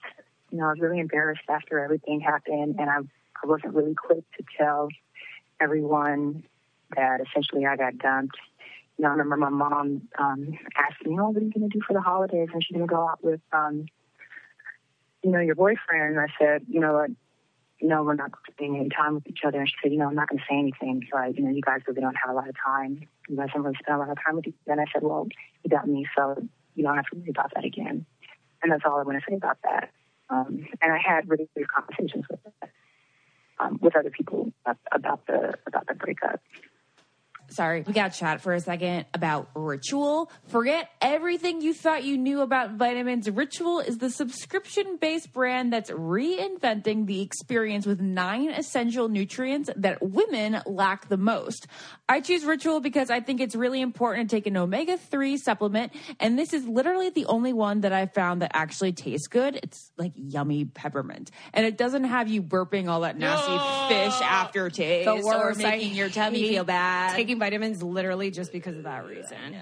[0.51, 3.01] You know, I was really embarrassed after everything happened, and I,
[3.43, 4.89] I wasn't really quick to tell
[5.61, 6.45] everyone
[6.97, 8.39] that essentially I got dumped.
[8.97, 11.79] You know, I remember my mom um, asking me, "Oh, what are you going to
[11.79, 13.87] do for the holidays?" And she's going to go out with um,
[15.25, 16.17] you know, your boyfriend?
[16.17, 17.11] And I said, you know what?
[17.81, 19.59] No, we're not spending any time with each other.
[19.59, 21.07] And she said, you know, I'm not going to say anything.
[21.11, 23.01] So, I, you know, you guys really don't have a lot of time.
[23.29, 24.73] You guys don't really spend a lot of time with each other.
[24.73, 25.27] And I said, well,
[25.65, 28.07] you got me, so you don't have to worry about that again.
[28.63, 29.91] And that's all I want to say about that.
[30.31, 32.41] Um, and I had really good conversations with
[33.61, 34.53] um, with other people
[34.93, 36.41] about the about the breakup.
[37.55, 40.31] Sorry, we got chat for a second about Ritual.
[40.49, 43.31] Forget everything you thought you knew about vitamins.
[43.31, 50.03] Ritual is the subscription based brand that's reinventing the experience with nine essential nutrients that
[50.03, 51.67] women lack the most.
[52.09, 55.93] I choose Ritual because I think it's really important to take an omega 3 supplement,
[56.21, 59.57] and this is literally the only one that I found that actually tastes good.
[59.63, 65.09] It's like yummy peppermint, and it doesn't have you burping all that nasty fish aftertaste
[65.09, 67.17] or making your tummy feel bad.
[67.17, 69.57] Taking vitamins literally just because of that reason.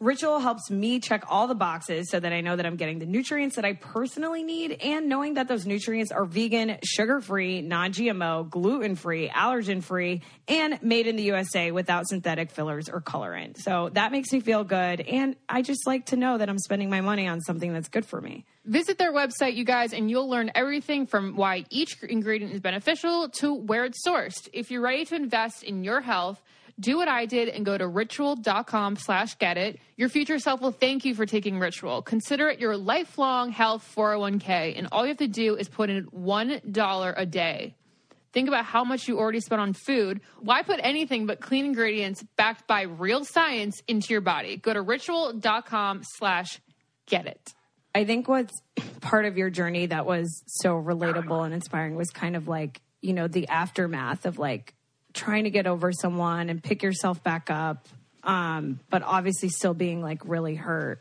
[0.00, 3.06] Ritual helps me check all the boxes so that I know that I'm getting the
[3.06, 7.92] nutrients that I personally need and knowing that those nutrients are vegan, sugar free, non
[7.92, 13.58] GMO, gluten free, allergen free, and made in the USA without synthetic fillers or colorant.
[13.58, 15.02] So that makes me feel good.
[15.02, 18.04] And I just like to know that I'm spending my money on something that's good
[18.04, 18.44] for me.
[18.64, 23.28] Visit their website, you guys, and you'll learn everything from why each ingredient is beneficial
[23.38, 24.48] to where it's sourced.
[24.52, 26.42] If you're ready to invest in your health,
[26.82, 29.78] do what I did and go to ritual.com slash get it.
[29.96, 32.02] Your future self will thank you for taking Ritual.
[32.02, 36.06] Consider it your lifelong health 401k, and all you have to do is put in
[36.06, 37.74] $1 a day.
[38.32, 40.22] Think about how much you already spent on food.
[40.40, 44.56] Why put anything but clean ingredients backed by real science into your body?
[44.56, 46.60] Go to ritual.com slash
[47.06, 47.52] get it.
[47.94, 48.60] I think what's
[49.00, 53.12] part of your journey that was so relatable and inspiring was kind of like, you
[53.12, 54.74] know, the aftermath of like
[55.14, 57.86] trying to get over someone and pick yourself back up,
[58.22, 61.00] um, but obviously still being like really hurt,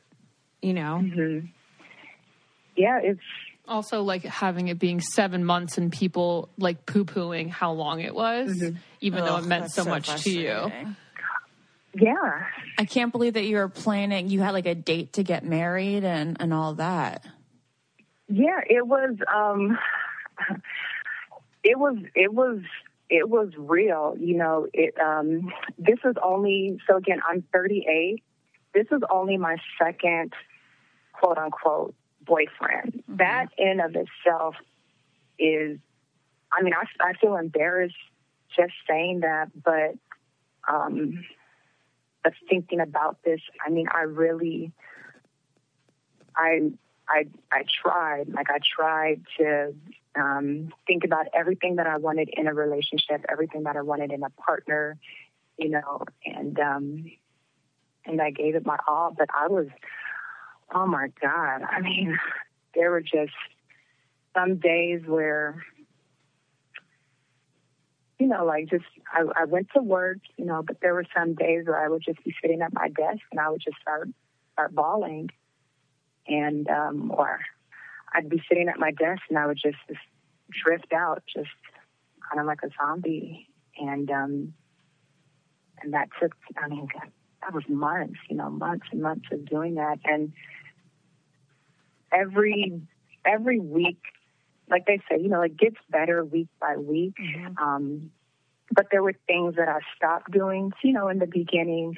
[0.62, 1.02] you know?
[2.76, 3.21] Yeah, it's
[3.67, 8.13] Also, like having it being seven months and people like poo pooing how long it
[8.15, 8.62] was,
[9.02, 10.71] even though it meant so, so much to you.
[11.93, 12.45] yeah.
[12.78, 14.30] I can't believe that you were planning.
[14.30, 17.26] You had like a date to get married and and all that.
[18.30, 19.78] Yeah, it was um
[21.63, 22.60] it was it was
[23.12, 28.24] it was real, you know, it um this is only so again, I'm 38.
[28.74, 30.34] This is only my second
[31.12, 31.93] quote unquote
[32.26, 33.04] boyfriend.
[33.10, 34.56] That in of itself
[35.38, 35.78] is
[36.52, 37.95] I mean, I I feel embarrassed
[38.56, 39.95] just saying that, but
[40.74, 41.26] um
[42.24, 44.71] but thinking about this, I mean, I really
[46.34, 46.71] I
[47.10, 49.76] I I tried, like I tried to
[50.15, 54.24] um, think about everything that I wanted in a relationship, everything that I wanted in
[54.24, 54.97] a partner,
[55.58, 57.12] you know, and um,
[58.06, 59.13] and I gave it my all.
[59.17, 59.67] But I was,
[60.74, 61.62] oh my God!
[61.69, 62.17] I mean,
[62.76, 63.34] there were just
[64.36, 65.63] some days where,
[68.19, 71.36] you know, like just I, I went to work, you know, but there were some
[71.36, 74.10] days where I would just be sitting at my desk and I would just start
[74.54, 75.30] start bawling
[76.28, 77.39] and um, or
[78.13, 80.02] I'd be sitting at my desk and I would just, just
[80.63, 81.50] drift out, just
[82.30, 83.47] kind of like a zombie,
[83.78, 84.54] and um,
[85.82, 87.10] and that took, I mean, that,
[87.41, 90.34] that was months, you know, months and months of doing that, and
[92.12, 92.82] every
[93.26, 94.00] every week,
[94.69, 97.15] like they say, you know, it gets better week by week.
[97.62, 98.12] Um,
[98.74, 101.97] but there were things that I stopped doing, you know, in the beginning.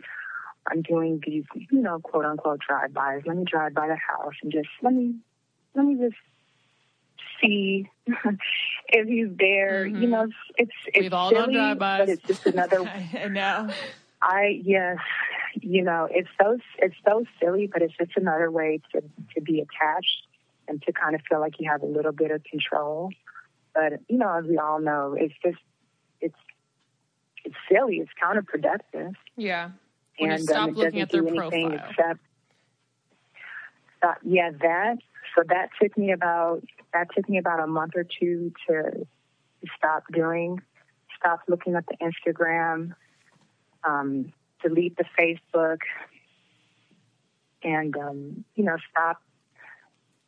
[0.69, 3.23] I'm doing these, you know, quote unquote drive-bys.
[3.25, 5.15] Let me drive by the house and just let me,
[5.75, 6.15] let me just
[7.41, 7.89] see
[8.89, 9.85] if he's there.
[9.85, 11.99] You know, it's it's, it's We've all done silly, drive-bys.
[12.01, 12.81] but it's just another.
[13.13, 13.69] I know.
[14.21, 14.97] I yes,
[15.61, 19.01] you know, it's so it's so silly, but it's just another way to
[19.35, 20.27] to be attached
[20.67, 23.09] and to kind of feel like you have a little bit of control.
[23.73, 25.57] But you know, as we all know, it's just
[26.21, 26.37] it's
[27.43, 27.97] it's silly.
[27.97, 29.71] It's counterproductive Yeah.
[30.19, 31.89] When and stop um, it looking doesn't at their do anything profile.
[31.89, 32.19] except
[34.03, 34.97] uh, yeah that
[35.35, 39.67] so that took me about that took me about a month or two to, to
[39.77, 40.61] stop doing
[41.17, 42.93] stop looking at the instagram
[43.83, 45.79] um, delete the facebook
[47.63, 49.21] and um, you know stop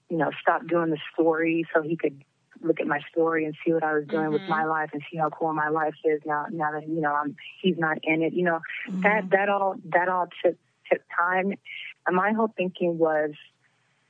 [0.10, 2.24] you know stop doing the story so he could
[2.62, 5.18] look at my story and see what I was doing with my life and see
[5.18, 8.34] how cool my life is now now that you know I'm he's not in it.
[8.34, 8.60] You know,
[9.04, 10.56] that that all that all took
[10.91, 11.54] took time.
[12.08, 13.32] And my whole thinking was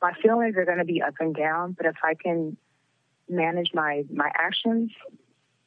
[0.06, 2.58] my feelings are gonna be up and down, but if I can
[3.28, 4.92] manage my my actions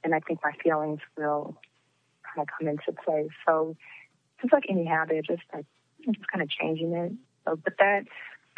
[0.02, 1.56] then I think my feelings will
[2.22, 3.28] kind of come into play.
[3.46, 3.76] So
[4.40, 5.66] just like any habit, just like
[6.04, 7.12] just kind of changing it.
[7.44, 8.04] So but that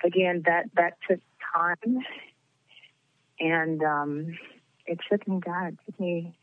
[0.05, 1.21] again that that took
[1.55, 2.05] time
[3.39, 4.39] and um,
[4.87, 6.37] it took me, God, it took me,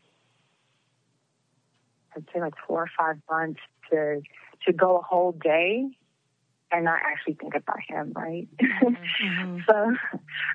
[2.16, 4.20] I'd say like four or five months to
[4.66, 5.86] to go a whole day
[6.70, 8.46] and not actually think about him, right?
[9.68, 9.96] so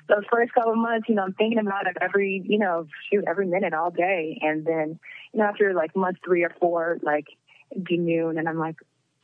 [0.08, 3.24] those first couple of months, you know, I'm thinking about it every, you know, shoot,
[3.26, 4.98] every minute, all day, and then,
[5.32, 7.26] you know, after like month three or four, like
[7.72, 8.76] it'd be noon, and I'm like,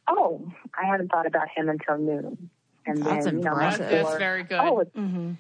[0.09, 2.51] oh, I hadn't thought about him until noon.
[2.87, 3.89] And That's then, you know, impressive.
[3.91, 4.59] before- That's very good.
[4.61, 5.33] Oh, Mm-hmm.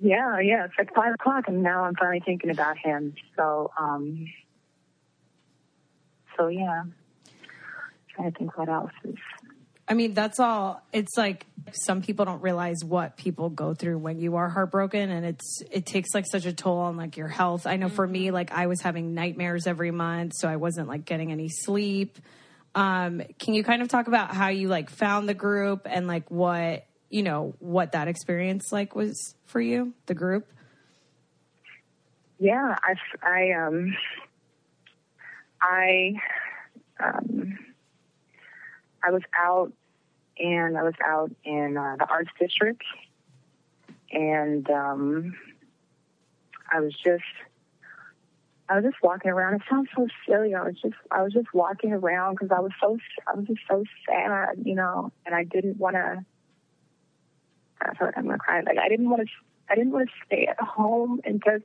[0.00, 0.64] yeah, yeah.
[0.64, 3.14] It's like five o'clock, and now I'm finally thinking about him.
[3.36, 4.26] So, um,
[6.38, 6.84] so yeah.
[6.84, 6.94] I'm
[8.14, 9.14] Trying to think what else is.
[9.92, 10.80] I mean, that's all.
[10.90, 15.26] It's like some people don't realize what people go through when you are heartbroken, and
[15.26, 17.66] it's it takes like such a toll on like your health.
[17.66, 21.04] I know for me, like I was having nightmares every month, so I wasn't like
[21.04, 22.18] getting any sleep.
[22.74, 26.30] Um, can you kind of talk about how you like found the group and like
[26.30, 30.50] what you know what that experience like was for you, the group?
[32.38, 33.94] Yeah, I, I, um,
[35.60, 36.14] I,
[36.98, 37.58] um,
[39.04, 39.74] I was out
[40.42, 42.82] and I was out in uh, the arts district
[44.10, 45.34] and, um,
[46.70, 47.22] I was just,
[48.68, 49.54] I was just walking around.
[49.54, 50.54] It sounds so silly.
[50.54, 53.60] I was just, I was just walking around because I was so, I was just
[53.68, 56.24] so sad, you know, and I didn't want to,
[57.82, 58.60] I feel like I'm gonna cry.
[58.60, 59.28] Like I didn't want to,
[59.68, 61.64] I didn't want to stay at home and just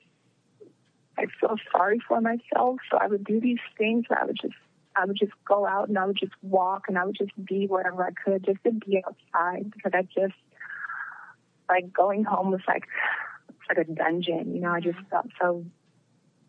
[1.17, 2.77] I feel sorry for myself.
[2.91, 4.05] So I would do these things.
[4.09, 4.53] I would just,
[4.97, 7.67] I would just go out and I would just walk and I would just be
[7.67, 10.37] wherever I could just to be outside because I just,
[11.69, 12.83] like going home was like,
[13.49, 14.55] it's like a dungeon.
[14.55, 15.65] You know, I just felt so,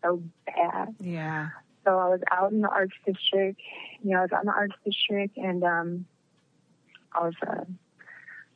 [0.03, 0.95] so bad.
[0.99, 1.49] Yeah.
[1.85, 3.61] So I was out in the arts district.
[4.01, 6.05] You know, I was out in the arts district and, um,
[7.13, 7.65] I was, uh,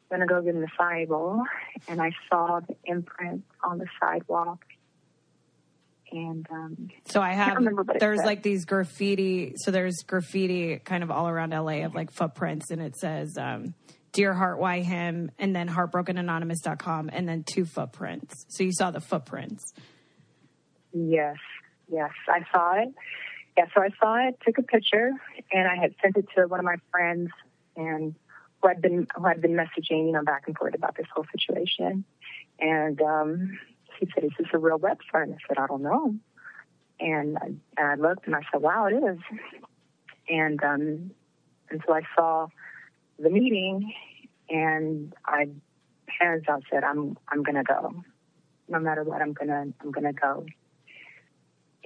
[0.09, 1.43] gonna go get an acai bowl
[1.87, 4.63] and I saw the imprint on the sidewalk
[6.13, 8.25] and um, So I have remember there's said.
[8.25, 9.53] like these graffiti.
[9.57, 13.73] So there's graffiti kind of all around LA of like footprints, and it says um,
[14.11, 18.45] "Dear Heart, Why Him," and then HeartbrokenAnonymous.com, and then two footprints.
[18.49, 19.73] So you saw the footprints.
[20.93, 21.37] Yes,
[21.91, 22.89] yes, I saw it.
[23.57, 25.11] Yeah, so I saw it, took a picture,
[25.51, 27.29] and I had sent it to one of my friends,
[27.75, 28.15] and
[28.61, 31.25] who I'd been who I'd been messaging, you know, back and forth about this whole
[31.31, 32.05] situation.
[32.59, 33.59] And um,
[33.99, 36.15] he said, "Is this a real website?" And I said, "I don't know."
[36.99, 39.19] And I, and I looked, and I said, "Wow, it is."
[40.29, 41.11] And um,
[41.69, 42.47] and so I saw
[43.19, 43.93] the meeting,
[44.49, 45.49] and I
[46.07, 48.03] hands out said, "I'm I'm gonna go,
[48.67, 49.21] no matter what.
[49.21, 50.45] I'm gonna I'm gonna go."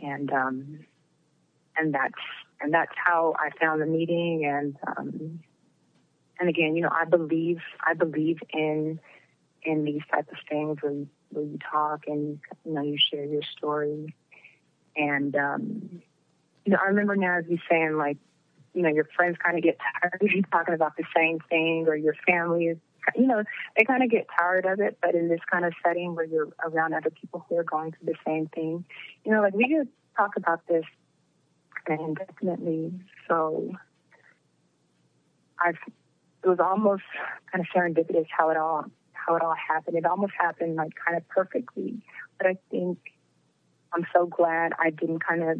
[0.01, 0.79] and um,
[1.75, 2.13] and that's
[2.61, 5.39] and that's how I found the meeting and um,
[6.39, 8.99] and again, you know, I believe I believe in
[9.63, 13.43] in these type of things you, where you talk and you know you share your
[13.57, 14.15] story.
[14.95, 16.01] And um,
[16.65, 18.17] you know I remember now as you saying like
[18.73, 21.85] you know your friends kind of get tired of you talking about the same thing
[21.87, 22.77] or your family is
[23.15, 23.43] you know
[23.77, 26.49] they kind of get tired of it but in this kind of setting where you're
[26.61, 28.83] around other people who are going through the same thing
[29.23, 29.87] you know like we could
[30.17, 30.83] talk about this
[31.89, 32.93] indefinitely.
[33.27, 33.75] So
[35.59, 35.77] I've
[36.43, 37.03] it was almost
[37.51, 38.85] kind of serendipitous how it all
[39.27, 42.01] how it all happened it almost happened like kind of perfectly
[42.37, 42.97] but i think
[43.93, 45.57] i'm so glad i didn't kind of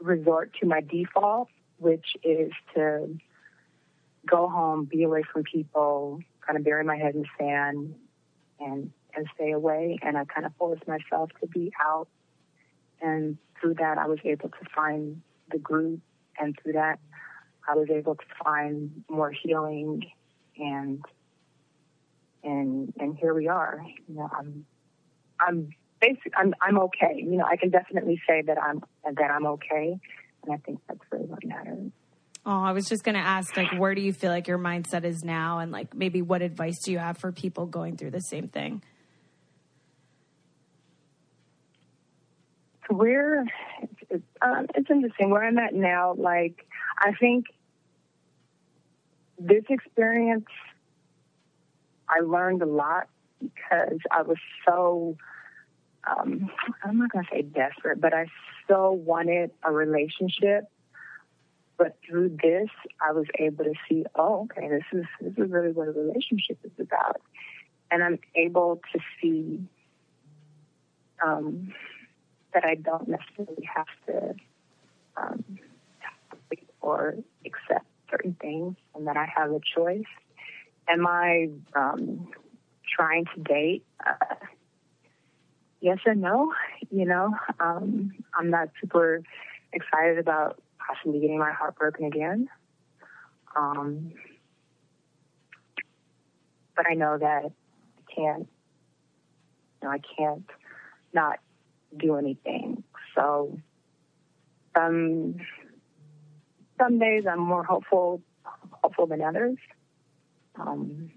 [0.00, 3.18] resort to my default which is to
[4.26, 7.94] go home, be away from people, kind of bury my head in the sand
[8.60, 9.98] and and stay away.
[10.02, 12.08] And I kind of forced myself to be out.
[13.02, 16.00] And through that, I was able to find the group.
[16.38, 16.98] And through that,
[17.68, 20.04] I was able to find more healing.
[20.56, 21.04] And
[22.62, 23.84] and and here we are.
[24.08, 24.64] You know, I'm
[25.38, 25.70] I'm
[26.00, 27.16] basically I'm I'm okay.
[27.18, 29.98] You know, I can definitely say that I'm that I'm okay.
[30.44, 31.92] And I think that's really what matters.
[32.44, 35.04] Oh, I was just going to ask, like, where do you feel like your mindset
[35.04, 38.20] is now, and like maybe what advice do you have for people going through the
[38.20, 38.82] same thing?
[42.88, 43.44] Where
[43.80, 46.14] it's, it's, um, it's interesting where I'm at now.
[46.14, 46.66] Like
[46.98, 47.46] I think
[49.38, 50.46] this experience,
[52.12, 53.08] I learned a lot
[53.40, 55.16] because I was so.
[56.04, 56.50] Um,
[56.82, 58.26] I'm not gonna say desperate, but I
[58.68, 60.64] so wanted a relationship.
[61.78, 62.68] But through this,
[63.00, 66.58] I was able to see, oh, okay, this is this is really what a relationship
[66.64, 67.20] is about,
[67.90, 69.60] and I'm able to see
[71.24, 71.72] um,
[72.52, 74.34] that I don't necessarily have to
[75.16, 75.44] um,
[76.80, 80.04] or accept certain things, and that I have a choice.
[80.92, 82.28] Am I um,
[82.94, 83.84] trying to date?
[84.06, 84.34] Uh,
[85.80, 86.52] yes and no.
[86.90, 89.22] You know, um, I'm not super
[89.72, 92.48] excited about possibly getting my heart broken again.
[93.56, 94.12] Um,
[96.76, 98.48] but I know that I can't.
[99.80, 100.44] You know, I can't
[101.14, 101.38] not
[101.96, 102.84] do anything.
[103.14, 103.58] So,
[104.74, 105.36] um,
[106.78, 108.20] some days I'm more hopeful
[108.82, 109.56] hopeful than others.
[110.56, 111.10] Um,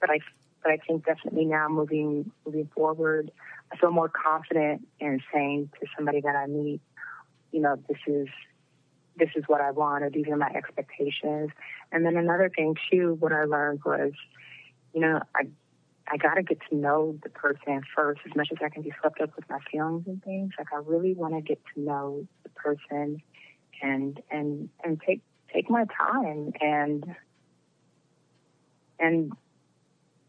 [0.00, 0.20] but I
[0.62, 3.30] but I think definitely now moving moving forward,
[3.72, 6.80] I feel more confident in saying to somebody that I meet,
[7.52, 8.28] you know, this is
[9.16, 11.50] this is what I want or these are my expectations.
[11.90, 14.12] And then another thing too, what I learned was,
[14.94, 15.48] you know, I
[16.10, 18.92] I got to get to know the person first as much as I can be
[19.00, 20.52] swept up with my feelings and things.
[20.58, 23.22] Like I really want to get to know the person
[23.82, 25.22] and and and take
[25.52, 27.14] take my time and
[28.98, 29.32] and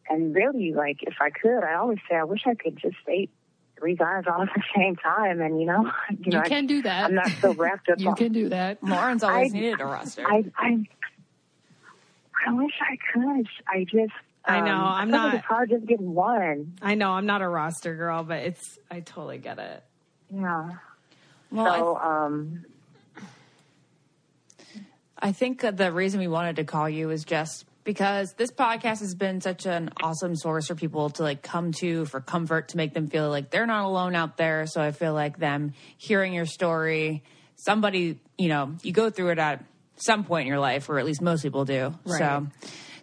[0.10, 3.30] and really like if I could, I always say I wish I could just date
[3.78, 6.68] three guys all at the same time and you know you, You know can I,
[6.68, 7.06] do that.
[7.06, 8.84] I'm not so wrapped up You on can do that.
[8.84, 10.24] Lauren's always I- needed a roster.
[10.28, 10.86] I I
[12.48, 13.48] I wish I could.
[13.68, 14.14] I just
[14.46, 16.74] I know, um, I'm I feel like not- It's hard just getting one.
[16.82, 19.84] I know I'm not a roster girl, but it's I totally get it.
[20.34, 20.70] Yeah.
[21.52, 22.66] well, I- so um,
[25.18, 29.00] I think uh, the reason we wanted to call you is just because this podcast
[29.00, 32.78] has been such an awesome source for people to like come to for comfort to
[32.78, 34.68] make them feel like they're not alone out there.
[34.68, 37.24] So I feel like them hearing your story,
[37.56, 39.66] somebody, you know, you go through it at
[39.96, 41.96] some point in your life, or at least most people do.
[42.06, 42.46] So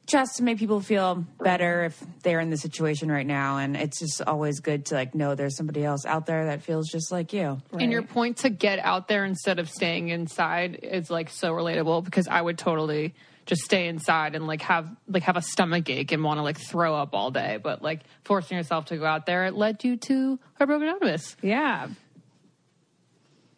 [0.07, 3.59] just to make people feel better if they're in the situation right now.
[3.59, 6.89] And it's just always good to like know there's somebody else out there that feels
[6.89, 7.61] just like you.
[7.73, 12.05] And your point to get out there instead of staying inside is like so relatable
[12.05, 13.17] because I would totally
[13.47, 16.59] just stay inside and like have like have a stomach ache and want to like
[16.59, 17.59] throw up all day.
[17.63, 21.37] But like forcing yourself to go out there, it led you to Heartbroken Anonymous.
[21.43, 21.89] Yeah.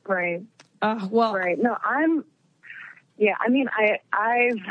[0.06, 0.42] right.
[0.80, 1.58] Uh, well, Right.
[1.60, 2.24] No, I'm.
[3.16, 4.62] Yeah, I mean, I, I've,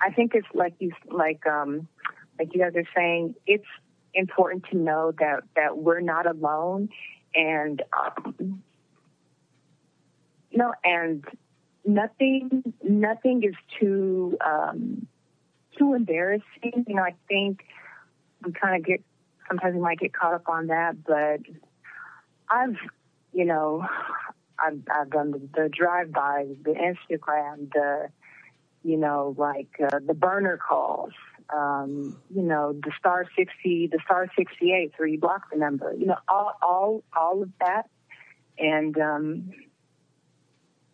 [0.00, 1.86] I think it's like you, like, um,
[2.36, 3.68] like you guys are saying, it's
[4.14, 6.88] important to know that that we're not alone,
[7.36, 8.62] and, um,
[10.50, 11.24] no, and
[11.84, 15.06] nothing, nothing is too, um,
[15.78, 16.84] too embarrassing.
[16.86, 17.64] You know, I think
[18.44, 19.02] we kind of get
[19.48, 21.40] sometimes we might get caught up on that, but
[22.48, 22.76] I've,
[23.32, 23.86] you know,
[24.58, 28.08] I've, I've done the, the drive-by, the Instagram, the,
[28.82, 31.12] you know, like uh, the burner calls,
[31.54, 36.06] um, you know, the star 60, the star 68, where you block the number, you
[36.06, 37.88] know, all, all, all of that.
[38.58, 39.50] And, um,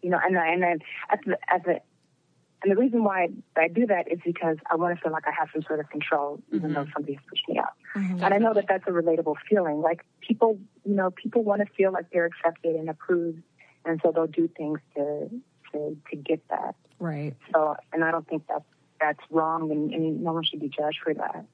[0.02, 0.78] you know, and, and then
[1.10, 1.80] at the, at the,
[2.62, 5.32] and the reason why I do that is because I want to feel like I
[5.38, 6.90] have some sort of control, even though mm-hmm.
[6.92, 7.74] somebody's pushed me out.
[7.96, 8.24] Mm-hmm.
[8.24, 9.80] And I know that that's a relatable feeling.
[9.80, 13.42] Like people, you know, people want to feel like they're accepted and approved,
[13.84, 15.30] and so they'll do things to
[15.72, 16.74] to to get that.
[16.98, 17.36] right.
[17.52, 18.64] So, and I don't think that's
[19.00, 21.44] that's wrong, and, and no one should be judged for that.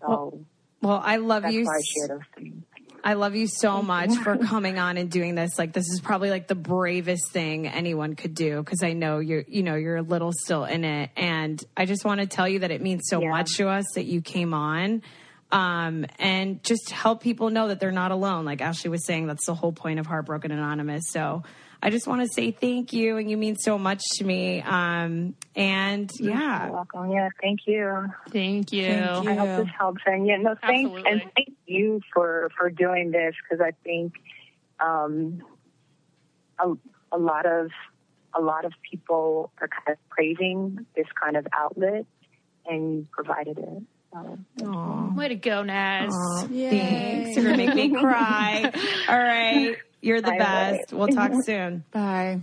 [0.00, 0.40] So
[0.80, 1.64] Well, I love that's you.
[1.64, 2.64] why I share those things.
[3.06, 5.58] I love you so much for coming on and doing this.
[5.58, 9.44] Like this is probably like the bravest thing anyone could do because I know you're
[9.46, 12.58] you know you're a little still in it and I just want to tell you
[12.60, 13.30] that it means so Yeah.
[13.30, 15.02] much to us that you came on
[15.52, 18.44] um and just help people know that they're not alone.
[18.44, 21.04] Like Ashley was saying that's the whole point of Heartbroken Anonymous.
[21.12, 21.44] So
[21.82, 24.62] I just want to say thank you and you mean so much to me.
[24.62, 26.70] Um and You're yeah.
[26.70, 27.10] welcome.
[27.10, 28.08] Yeah, thank you.
[28.30, 28.92] Thank you.
[28.92, 30.02] I hope this helps.
[30.06, 31.10] And yeah, no, thanks Absolutely.
[31.10, 34.14] and thank you for for doing this because I think
[34.80, 35.42] um,
[36.58, 36.72] a,
[37.12, 37.70] a lot of
[38.34, 42.04] a lot of people are kind of craving this kind of outlet,
[42.66, 43.82] and you provided it.
[44.58, 46.12] So, Way to go, Naz.
[46.48, 47.36] Thanks.
[47.36, 48.70] You're gonna make me cry.
[49.08, 49.76] All right.
[50.06, 50.92] You're the I best.
[50.92, 51.82] We'll talk soon.
[51.90, 52.40] Bye.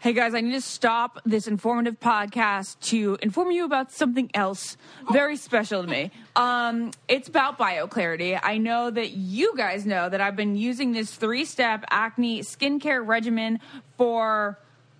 [0.00, 4.76] Hey guys, I need to stop this informative podcast to inform you about something else
[5.10, 6.10] very special to me.
[6.36, 8.38] Um, it's about BioClarity.
[8.42, 13.06] I know that you guys know that I've been using this three step acne skincare
[13.06, 13.60] regimen
[13.96, 14.58] for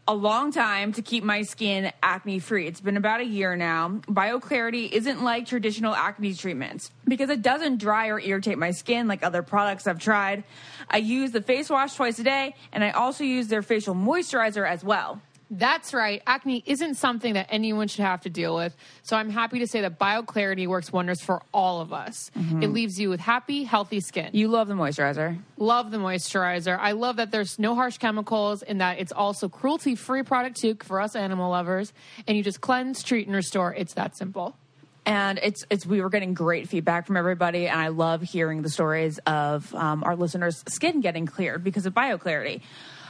[0.09, 2.67] a long time to keep my skin acne free.
[2.67, 4.01] It's been about a year now.
[4.09, 9.23] BioClarity isn't like traditional acne treatments because it doesn't dry or irritate my skin like
[9.23, 10.43] other products I've tried.
[10.91, 14.69] I use the face wash twice a day and I also use their facial moisturizer
[14.69, 15.21] as well.
[15.55, 16.23] That's right.
[16.27, 18.75] Acne isn't something that anyone should have to deal with.
[19.03, 22.31] So I'm happy to say that BioClarity works wonders for all of us.
[22.35, 24.31] It leaves you with happy, healthy skin.
[24.33, 25.39] You love the moisturizer.
[25.59, 26.79] love the moisturizer.
[26.81, 30.75] I love that there's no harsh chemicals and that it's also cruelty free product too
[30.81, 31.93] for us animal lovers.
[32.27, 33.75] And you just cleanse, treat, and restore.
[33.75, 34.57] It's that simple.
[35.05, 38.71] and it's it's we were getting great feedback from everybody and i love hearing the
[38.71, 42.61] stories of um, our listeners skin getting cleared because of bioclarity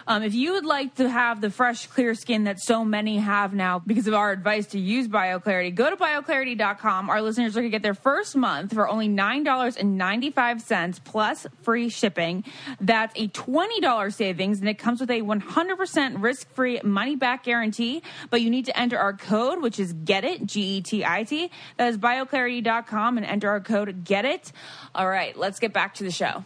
[0.06, 3.54] Um, if you would like to have the fresh, clear skin that so many have
[3.54, 7.10] now because of our advice to use BioClarity, go to bioclarity.com.
[7.10, 12.44] Our listeners are going to get their first month for only $9.95 plus free shipping.
[12.80, 18.02] That's a $20 savings, and it comes with a 100% risk free money back guarantee.
[18.30, 21.24] But you need to enter our code, which is GET IT, G E T I
[21.24, 21.50] T.
[21.76, 24.52] That is bioclarity.com and enter our code GET IT.
[24.94, 26.44] All right, let's get back to the show.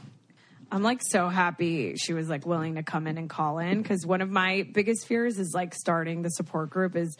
[0.70, 4.04] I'm like so happy she was like willing to come in and call in because
[4.04, 7.16] one of my biggest fears is like starting the support group is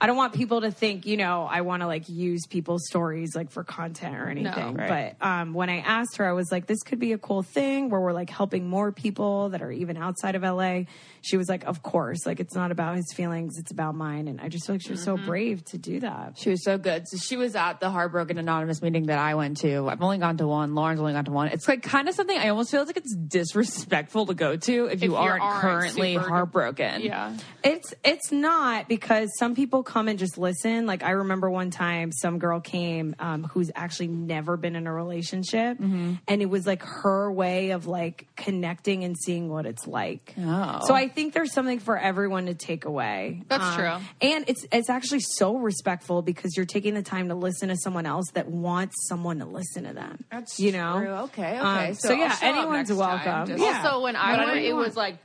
[0.00, 3.36] I don't want people to think, you know, I want to like use people's stories
[3.36, 4.74] like for content or anything.
[4.74, 5.14] right.
[5.20, 7.90] But um, when I asked her, I was like, this could be a cool thing
[7.90, 10.82] where we're like helping more people that are even outside of LA.
[11.20, 14.26] She was like, of course, like it's not about his feelings, it's about mine.
[14.26, 16.38] And I just feel like she was so brave to do that.
[16.38, 17.06] She was so good.
[17.06, 19.86] So she was at the Heartbroken Anonymous meeting that I went to.
[19.88, 20.74] I've only gone to one.
[20.74, 21.48] Lauren's only gone to one.
[21.48, 25.02] It's like kind of something I almost feel like it's disrespectful to go to if
[25.02, 27.02] you you aren't, aren't currently super- heartbroken.
[27.02, 27.36] Yeah.
[27.62, 30.86] It's it's not because some people come and just listen.
[30.86, 34.92] Like I remember one time, some girl came um, who's actually never been in a
[34.92, 36.14] relationship, Mm-hmm.
[36.28, 40.34] and it was like her way of like connecting and seeing what it's like.
[40.38, 40.80] Oh.
[40.86, 43.38] So I think there's something for everyone to take away.
[43.40, 44.06] Um, That's true.
[44.20, 48.06] and it's it's actually so respectful because you're taking the time to listen to someone
[48.06, 50.24] else that wants someone to listen to them.
[50.30, 50.98] That's you know.
[51.00, 51.08] true.
[51.30, 51.92] Okay, Um, okay.
[51.94, 53.46] so, So yeah, I'll show up anyone's next time, welcome.
[53.56, 53.82] just- yeah.
[53.84, 55.18] Also, when I Whatever went, it was like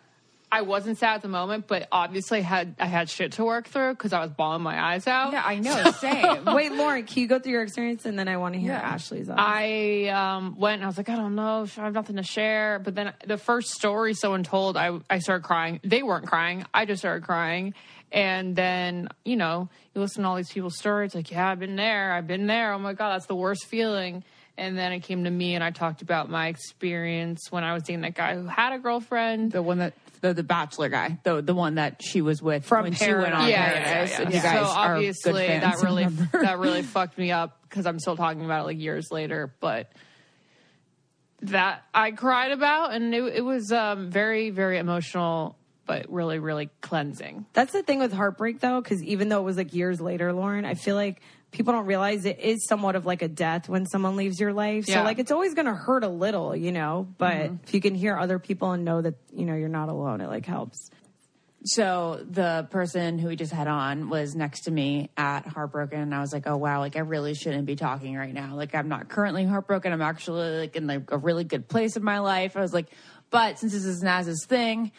[0.55, 3.91] I wasn't sad at the moment, but obviously had I had shit to work through
[3.93, 5.33] because I was bawling my eyes out.
[5.33, 5.91] Yeah, I know.
[5.99, 6.45] Same.
[6.45, 8.79] Wait, Lauren, can you go through your experience and then I want to hear Yeah.
[8.79, 9.27] Ashley's.
[9.29, 9.35] on.
[9.37, 12.79] I um, went and I was like, I don't know, I have nothing to share.
[12.79, 15.81] But then the first story someone told, I, I started crying.
[15.83, 16.65] They weren't crying.
[16.73, 17.73] I just started crying.
[18.11, 21.75] And then, you know, you listen to all these people's stories, like, yeah, I've been
[21.75, 22.13] there.
[22.13, 22.71] I've been there.
[22.71, 24.23] Oh my God, that's the worst feeling.
[24.57, 27.83] And then it came to me and I talked about my experience when I was
[27.83, 29.51] dating that guy who had a girlfriend.
[29.51, 32.83] the one that the, the bachelor guy, the the one that she was with From
[32.83, 34.11] when she went on yeah, Paradise.
[34.11, 34.37] yeah, yeah, And yeah.
[34.37, 37.85] you guys so are good obviously fans, that really that really fucked me up because
[37.85, 39.53] I'm still talking about it like years later.
[39.59, 39.91] But
[41.41, 46.69] that I cried about, and it, it was um, very very emotional, but really really
[46.81, 47.45] cleansing.
[47.53, 50.65] That's the thing with heartbreak, though, because even though it was like years later, Lauren,
[50.65, 51.21] I feel like
[51.55, 54.85] people don't realize it is somewhat of like a death when someone leaves your life.
[54.85, 57.07] So, like, it's always going to hurt a little, you know.
[57.17, 57.55] But Mm-hmm.
[57.63, 60.27] if you can hear other people and know that you know you're not alone, it
[60.27, 60.89] like helps.
[61.67, 66.13] So the person who we just had on was next to me at Heartbroken, and
[66.13, 68.55] I was like, "Oh wow, like I really shouldn't be talking right now.
[68.55, 69.91] Like I'm not currently heartbroken.
[69.91, 72.87] I'm actually like in like a really good place in my life." I was like,
[73.31, 74.91] "But since this is Naz's thing,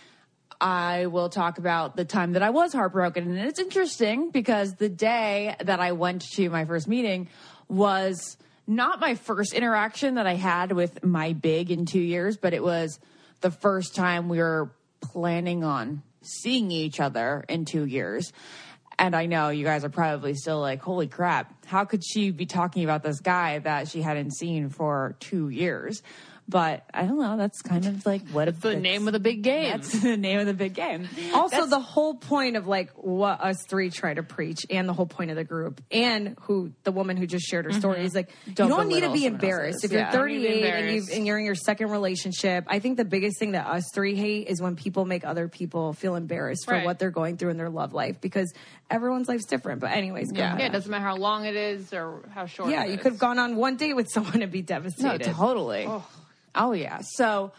[0.60, 4.88] I will talk about the time that I was heartbroken." And it's interesting because the
[4.88, 7.28] day that I went to my first meeting
[7.68, 8.36] was
[8.66, 12.62] not my first interaction that I had with my big in two years, but it
[12.62, 12.98] was
[13.40, 18.32] the first time we were planning on seeing each other in two years.
[18.98, 22.46] And I know you guys are probably still like, holy crap, how could she be
[22.46, 26.02] talking about this guy that she hadn't seen for two years?
[26.48, 27.36] But I don't know.
[27.36, 29.72] That's kind of like what The it's- name of the big game.
[29.72, 31.08] That's the name of the big game.
[31.34, 34.92] Also, That's- the whole point of like what us three try to preach, and the
[34.92, 38.06] whole point of the group, and who the woman who just shared her story mm-hmm.
[38.06, 39.84] is like, Don't you don't need to be embarrassed else's.
[39.84, 40.12] if you're Yeah.
[40.12, 41.12] Don't need to be 38 and you embarrassed.
[41.12, 42.64] and you're in your second relationship.
[42.68, 45.94] I think the biggest thing that us three hate is when people make other people
[45.94, 46.84] feel embarrassed for Right.
[46.84, 48.52] what they're going through in their love life because
[48.88, 49.80] everyone's life's different.
[49.80, 50.56] But anyways, Yeah.
[50.58, 52.70] Yeah, it doesn't matter how long it is or how short.
[52.70, 55.02] Yeah, it you could have gone on one date with someone and be devastated.
[55.04, 55.36] No, devastated.
[55.36, 55.86] totally.
[55.88, 56.04] Oh.
[56.72, 57.00] Yeah.
[57.02, 57.52] So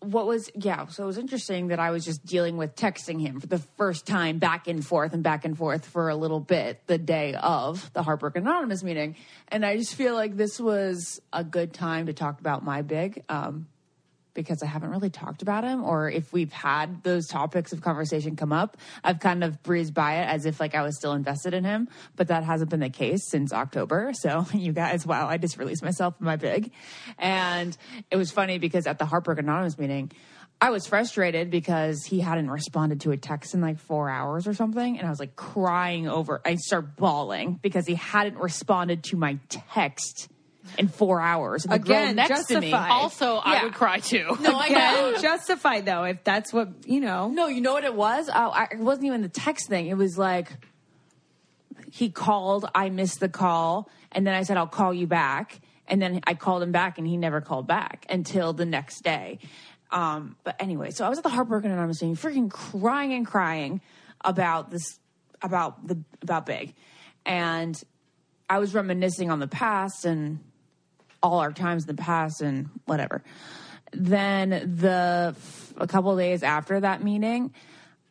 [0.00, 3.40] what was yeah, so it was interesting that I was just dealing with texting him
[3.40, 6.80] for the first time back and forth and back and forth for a little bit
[6.86, 9.16] the day of the Heartbroken Anonymous meeting.
[9.48, 13.22] And I just feel like this was a good time to talk about my big.
[13.28, 13.68] Um
[14.34, 18.36] because I haven't really talked about him, or if we've had those topics of conversation
[18.36, 21.54] come up, I've kind of breezed by it as if like I was still invested
[21.54, 24.12] in him, but that hasn't been the case since October.
[24.14, 26.72] So you guys, wow, I just released myself in my big.
[27.18, 27.76] And
[28.10, 30.12] it was funny because at the Heartbroken Anonymous meeting,
[30.60, 34.54] I was frustrated because he hadn't responded to a text in like four hours or
[34.54, 34.96] something.
[34.96, 39.40] And I was like crying over, I start bawling because he hadn't responded to my
[39.48, 40.28] text
[40.78, 41.64] in four hours.
[41.64, 42.90] And the girl Again, next to me, justified.
[42.90, 44.36] Also, I would cry too.
[44.40, 45.14] no, I know.
[45.20, 47.28] Justified though, if that's what you know.
[47.28, 48.28] No, you know what it was?
[48.28, 49.86] Oh, I, it wasn't even the text thing.
[49.86, 50.52] It was like
[51.90, 56.00] he called, I missed the call, and then I said I'll call you back, and
[56.00, 59.40] then I called him back, and he never called back until the next day.
[59.90, 63.82] Um, but anyway, so I was at the Heartbroken Anonymous meeting, freaking crying and crying
[64.24, 64.98] about this,
[65.42, 66.74] about the about Big,
[67.26, 67.80] and
[68.48, 70.40] I was reminiscing on the past and
[71.22, 73.22] all our times in the past and whatever.
[73.92, 75.36] then the
[75.76, 77.52] a couple days after that meeting,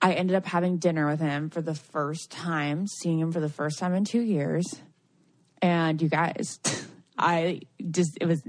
[0.02, 3.50] I ended up having dinner with him for the first time, seeing him for the
[3.50, 4.66] first time in two years.
[5.62, 6.60] And you guys,
[7.18, 8.42] I just it was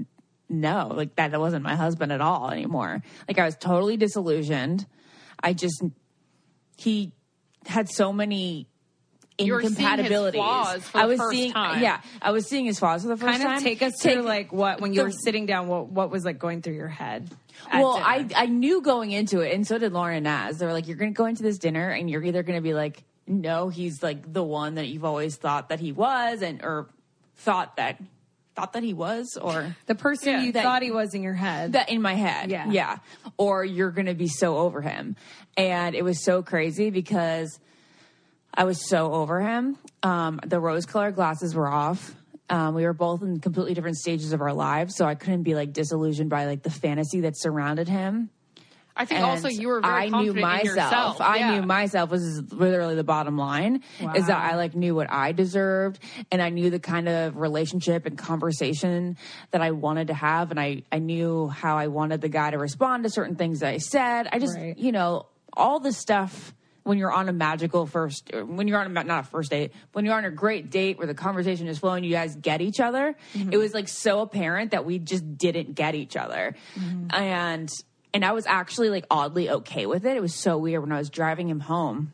[0.49, 3.01] no, like that wasn't my husband at all anymore.
[3.27, 4.85] Like I was totally disillusioned.
[5.41, 5.81] I just
[6.77, 7.13] he
[7.65, 10.39] had so many You were seeing his incompatibilities.
[10.39, 11.81] flaws for I the was first seeing, time.
[11.81, 13.57] yeah, I was seeing his flaws for the first kind time.
[13.57, 16.09] of take us Take- through like what when you the- were sitting down what what
[16.11, 17.29] was like going through your head
[17.71, 18.05] well, dinner?
[18.05, 20.57] I I knew going into it, and so did Lauren and Naz.
[20.57, 22.63] They were like, "You're going to go into this dinner, and you're either going to
[22.63, 26.61] be like, no, he's like the one that you've always thought that he was, and
[26.63, 26.89] or
[27.37, 28.01] thought that
[28.55, 30.41] thought that he was, or the person Yeah.
[30.43, 32.51] you That- thought he was in your head that in my head.
[32.51, 32.69] Yeah.
[32.69, 32.97] Yeah.
[33.37, 35.15] Or you're going to be so over him.
[35.57, 37.59] And it was so crazy because
[38.53, 39.77] I was so over him.
[40.03, 42.15] Um, the rose colored glasses were off.
[42.49, 44.95] Um, we were both in completely different stages of our lives.
[44.95, 48.29] So I couldn't be like disillusioned by like the fantasy that surrounded him.
[48.95, 51.19] I think And also you were very I knew myself.
[51.19, 53.81] I knew myself was literally the bottom line.
[54.15, 55.97] Is that I like knew what I deserved,
[56.31, 59.17] and I knew the kind of relationship and conversation
[59.49, 62.59] that I wanted to have, and I I knew how I wanted the guy to
[62.59, 64.27] respond to certain things that I said.
[64.31, 64.77] I just Right.
[64.77, 66.53] you know all the stuff.
[66.83, 70.03] When you're on a magical first, when you're on a not a first date, when
[70.05, 73.15] you're on a great date where the conversation is flowing, you guys get each other.
[73.33, 73.53] Mm-hmm.
[73.53, 77.07] It was like so apparent that we just didn't get each other, Mm-hmm.
[77.15, 77.69] and
[78.13, 80.15] and I was actually like oddly okay with it.
[80.17, 82.11] It was so weird when I was driving him home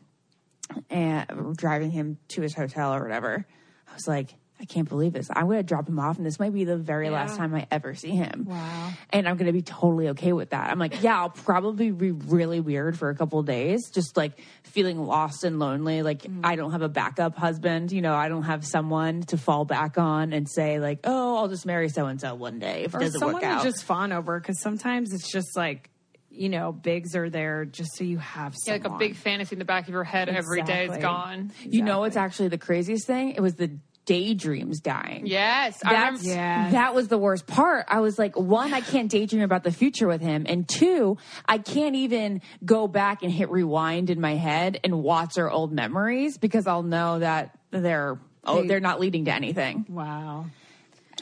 [0.88, 3.44] and driving him to his hotel or whatever.
[3.88, 5.28] I was like, I can't believe this.
[5.32, 7.66] I'm going to drop him off, and this might be the very last time I
[7.70, 8.44] ever see him.
[8.46, 8.90] Wow.
[9.10, 10.68] And I'm going to be totally okay with that.
[10.70, 14.38] I'm like, yeah, I'll probably be really weird for a couple of days, just like
[14.62, 16.02] feeling lost and lonely.
[16.02, 16.40] Like, Mm.
[16.44, 17.90] I don't have a backup husband.
[17.92, 21.48] You know, I don't have someone to fall back on and say, like, oh, I'll
[21.48, 23.62] just marry so and so one day if it or doesn't someone work out.
[23.62, 25.88] to just fawn over because sometimes it's just like
[26.32, 29.58] you know bigs are there just so you have Yeah, like a big fantasy in
[29.58, 31.02] the back of your head every day is Exactly.
[31.02, 31.52] gone.
[31.64, 33.30] You know what's actually the craziest thing?
[33.32, 33.72] It was the
[34.10, 35.24] daydreams dying.
[35.24, 35.80] Yes.
[35.84, 36.70] I That's, remember, Yeah.
[36.72, 37.84] That was the worst part.
[37.86, 40.46] I was like, one, I can't daydream about the future with him.
[40.48, 45.38] And two, I can't even go back and hit rewind in my head and watch
[45.38, 49.86] our old memories because I'll know that they're, oh, They- they're not leading to anything.
[49.88, 50.46] wow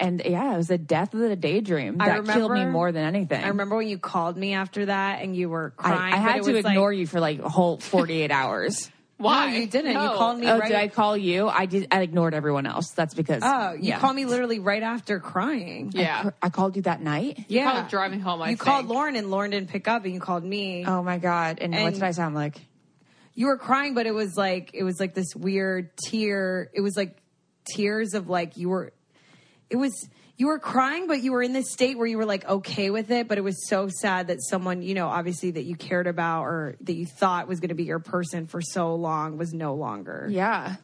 [0.01, 3.05] And yeah, it was the death of the daydream I that killed me more than
[3.05, 3.45] anything.
[3.45, 6.14] I remember when you called me after that and you were crying.
[6.14, 8.91] I but had to ignore like, you for like a whole 48 hours.
[9.19, 9.51] Why?
[9.51, 9.93] No, you didn't.
[9.93, 10.69] You called me Oh, right.
[10.69, 11.49] did I call you?
[11.49, 11.89] I did.
[11.91, 12.91] I ignored everyone else.
[12.91, 13.43] That's because.
[13.45, 13.99] oh, you yeah.
[13.99, 15.91] called me literally right after crying.
[15.93, 16.31] Yeah.
[16.41, 17.45] I called you that night.
[17.49, 18.87] Yeah, called driving home, I you called.
[18.87, 20.85] Lauren and Lauren didn't pick up, and you called me.
[20.87, 21.59] Oh my god!
[21.61, 22.61] And, what did I sound like?
[23.35, 26.71] You were crying, but it was like it was like this weird tear.
[26.73, 27.19] It was like
[27.69, 28.93] tears of like you were.
[29.69, 30.09] It was
[30.39, 33.11] you were crying, but you were in this state where you were like okay with
[33.11, 33.26] it.
[33.26, 36.76] But it was so sad that someone you know, obviously that you cared about or
[36.82, 40.28] that you thought was going to be your person for so long was no longer.
[40.30, 40.76] Yeah.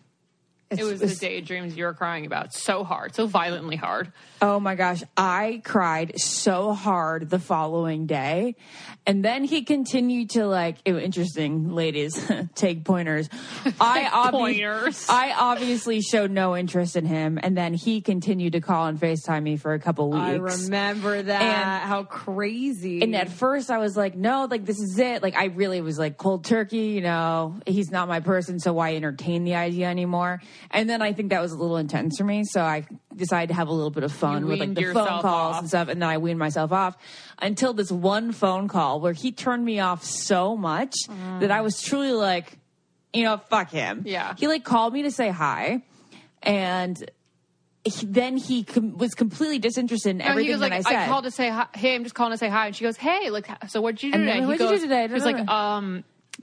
[0.71, 4.13] It was the daydreams you were crying about so hard, so violently hard.
[4.43, 8.57] Oh my gosh, I cried so hard the following day.
[9.07, 13.29] And then he continued to like, it, interesting, ladies, take pointers.
[13.81, 15.07] I, obvi- pointers.
[15.09, 17.39] I obviously showed no interest in him.
[17.43, 20.23] And then he continued to call and FaceTime me for a couple weeks.
[20.23, 21.43] I remember that.
[21.43, 23.03] And- How crazy!
[23.03, 25.23] And at first I was like, no, like this is it.
[25.23, 28.97] Like I really was like cold turkey, you know, he's not my person, so why
[28.97, 30.41] entertain the idea anymore?
[30.71, 33.55] And then I think that was a little intense for me, so I decided to
[33.55, 35.59] have a little bit of fun You with like the phone calls off.
[35.61, 36.97] and stuff, and then I weaned myself off
[37.41, 40.95] until this one phone call where he turned me off so much
[41.41, 42.59] that I was truly like,
[43.13, 44.03] you know, fuck him.
[44.05, 44.35] Yeah.
[44.37, 45.83] He like called me to say hi,
[46.43, 46.99] and
[47.85, 51.07] he, then he com- was completely disinterested in No, everything he was like, I said.
[51.09, 51.67] called to say hi.
[51.75, 52.67] Hey, I'm just calling to say hi.
[52.67, 54.41] And she goes, Hey, like, so what'd you do And today?
[54.41, 56.03] he "What'd you do today?" He was like, um,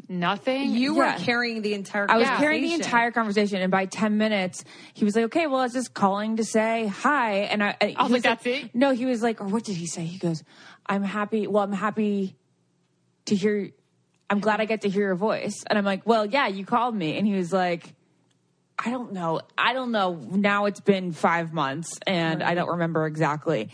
[0.10, 0.72] nothing.
[0.72, 1.14] you Yeah.
[1.18, 2.06] were carrying the entire.
[2.10, 5.60] I was carrying the entire conversation, and by ten minutes, he was like, "Okay, well,
[5.60, 8.74] I was just calling to say hi." And I, I I was like, "That's it?"
[8.76, 10.04] No, he was like, or what did he say?
[10.06, 10.44] He goes,
[10.86, 11.48] "I'm happy.
[11.48, 12.36] Well, I'm happy
[13.26, 13.72] to hear.
[14.30, 16.96] I'm glad I get to hear your voice." And I'm like, "Well, yeah, you called
[16.96, 17.94] me." And he was like.
[18.84, 19.42] I don't know.
[19.60, 20.16] I don't know.
[20.16, 23.70] Now it's been five months and I don't remember exactly.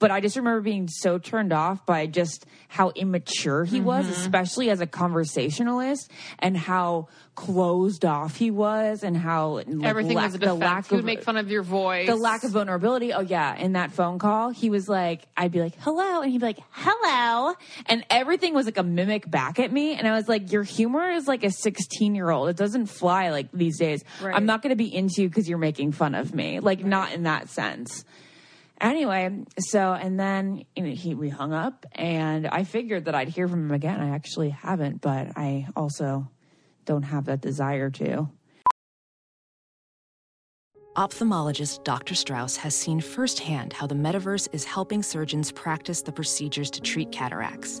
[0.00, 4.12] But I just remember being so turned off by just how immature he was, Mm-hmm.
[4.22, 10.26] especially as a conversationalist, and how closed off he was, and how like, Everything lack,
[10.26, 12.06] was a the lack he would of make fun of your voice.
[12.08, 13.12] the lack of vulnerability.
[13.12, 16.38] Oh yeah, in that phone call, he was like, I'd be like, "Hello," and he'd
[16.40, 17.54] be like, "Hello,"
[17.86, 21.10] and everything was like a mimic back at me, and I was like, "Your humor
[21.10, 22.48] is like a sixteen-year-old.
[22.48, 24.02] It doesn't fly like these days.
[24.22, 24.34] Right.
[24.34, 26.60] I'm not going to be into you because you're making fun of me.
[26.60, 28.04] Like not in that sense."
[28.80, 33.28] Anyway, so and then you know, he we hung up, and I figured that I'd
[33.28, 34.00] hear from him again.
[34.00, 36.30] I actually haven't, but I also
[36.86, 38.30] don't have that desire to.
[40.96, 42.14] Ophthalmologist Dr.
[42.14, 47.12] Strauss has seen firsthand how the metaverse is helping surgeons practice the procedures to treat
[47.12, 47.80] cataracts.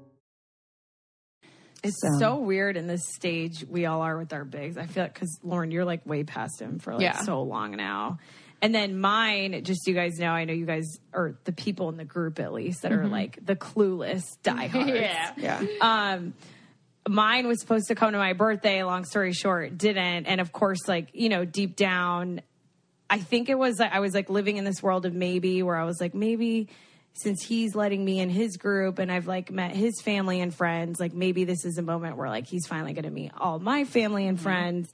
[1.83, 4.77] It's so weird in this stage we all are with our bigs.
[4.77, 7.21] I feel like because Lauren, you're like way past him for like Yeah.
[7.21, 8.19] so long now.
[8.61, 11.89] And then mine, just so you guys know, I know you guys are the people
[11.89, 14.91] in the group at least that are like the clueless diehards.
[14.91, 15.31] Yeah.
[15.35, 15.63] yeah.
[15.81, 16.35] Um,
[17.09, 18.83] mine was supposed to come to my birthday.
[18.83, 20.27] Long story short, didn't.
[20.27, 22.41] And of course, like you know, deep down,
[23.09, 25.85] I think it was I was like living in this world of maybe where I
[25.85, 26.69] was like maybe
[27.13, 30.99] since he's letting me in his group and I've like met his family and friends,
[30.99, 33.83] like maybe this is a moment where like he's finally going to meet all my
[33.83, 34.91] family and friends.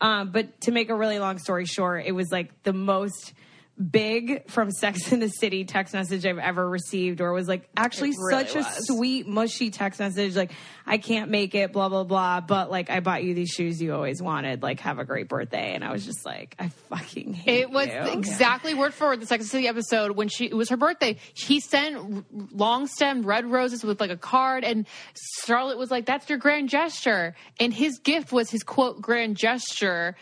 [0.00, 3.32] Um, but to make a really long story short, it was like the most
[3.80, 8.12] big from Sex in the City text message I've ever received, or was like actually
[8.18, 10.36] really such a sweet, mushy text message.
[10.36, 10.52] Like,
[10.86, 12.40] I can't make it, blah, blah, blah.
[12.40, 14.62] But like, I bought you these shoes you always wanted.
[14.62, 15.74] Like, have a great birthday.
[15.74, 18.12] And I was just like, I fucking hate It was you.
[18.12, 20.76] exactly word for word the Sex and the City episode when she it was her
[20.76, 21.16] birthday.
[21.34, 24.86] He sent long stemmed red roses with like a card, and
[25.44, 30.16] Charlotte was like, "That's your grand gesture," and his gift was his quote grand gesture,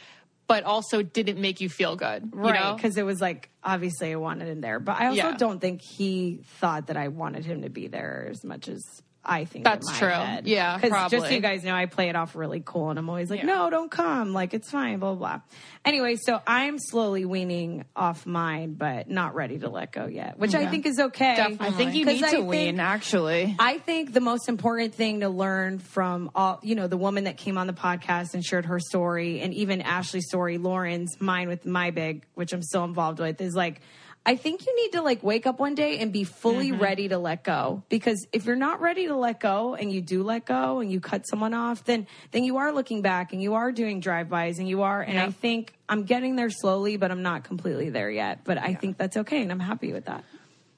[0.49, 4.17] but also didn't make you feel good, you Right, because it was like obviously I
[4.17, 5.37] wanted him there, but I also Yeah.
[5.37, 8.83] don't think he thought that I wanted him to be there as much as
[9.29, 9.65] I think.
[9.65, 10.09] That's in my true.
[10.09, 10.47] head.
[10.47, 13.09] Yeah, 'Cause just so you guys know, I play it off really cool, and I'm
[13.11, 13.47] always like, Yeah.
[13.47, 14.33] "No, don't come.
[14.33, 15.19] Like it's fine." Blah blah.
[15.37, 15.41] blah.
[15.85, 20.55] Anyway, so I'm slowly weaning off mine, but not ready to let go yet, which
[20.55, 21.37] I think is okay.
[21.37, 21.67] Definitely.
[21.67, 23.55] I think you 'Cause need I to think- wean, actually.
[23.59, 27.37] I think the most important thing to learn from all, you know, the woman that
[27.37, 31.67] came on the podcast and shared her story, and even Ashley's story, Lauren's, mine with
[31.67, 33.81] my big, which I'm still involved with, is like,
[34.27, 36.83] I think you need to like wake up one day and be fully mm-hmm.
[36.83, 37.83] ready to let go.
[37.89, 41.01] Because if you're not ready to let go and you do let go and you
[41.01, 44.69] cut someone off, then then you are looking back and you are doing drive-bys and
[44.69, 45.01] you are.
[45.01, 48.45] And I think I'm getting there slowly, but I'm not completely there yet.
[48.45, 50.25] But I think that's okay, and I'm happy with that.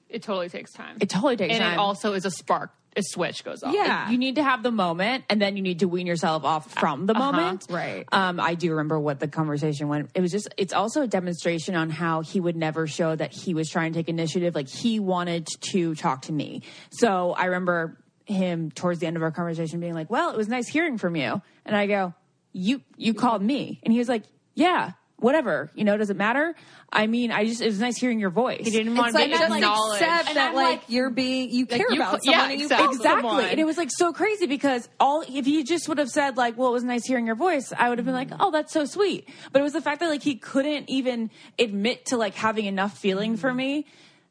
[0.09, 0.99] It totally takes time.
[1.01, 1.73] It totally takes and time.
[1.73, 2.73] And it also is a spark.
[2.97, 3.73] A switch goes off.
[3.73, 4.11] Yeah.
[4.11, 7.07] You need to have the moment, and then you need to wean yourself off from
[7.07, 7.67] the moment.
[7.71, 8.05] right.
[8.11, 10.11] Um, I do remember what the conversation went.
[10.15, 10.49] It was just.
[10.57, 13.99] It's also a demonstration on how he would never show that he was trying to
[14.01, 14.55] take initiative.
[14.55, 16.63] Like he wanted to talk to me.
[16.91, 20.49] So I remember him towards the end of our conversation being like, "Well, it was
[20.49, 22.15] nice hearing from you," and I go,
[22.53, 24.25] "You you called me," and he was like,
[24.55, 26.55] "Yeah." Whatever, you know, does it matter?
[26.93, 28.65] I mean, I just, it was nice hearing your voice.
[28.65, 30.03] He didn't want It's to like be just acknowledged.
[30.03, 32.61] accept And that I'm like, like- you're being you care you about someone yeah, and
[32.61, 32.97] you exactly.
[32.97, 33.29] Exactly.
[33.29, 33.45] someone.
[33.45, 36.59] And it was like so crazy because all if he just would have said like,
[36.59, 38.41] "Well, it was nice hearing your voice," I would have been like, mm-hmm.
[38.41, 42.07] "Oh, that's so sweet." But it was the fact that like he couldn't even admit
[42.07, 43.57] to like having enough feeling for mm-hmm.
[43.59, 43.87] me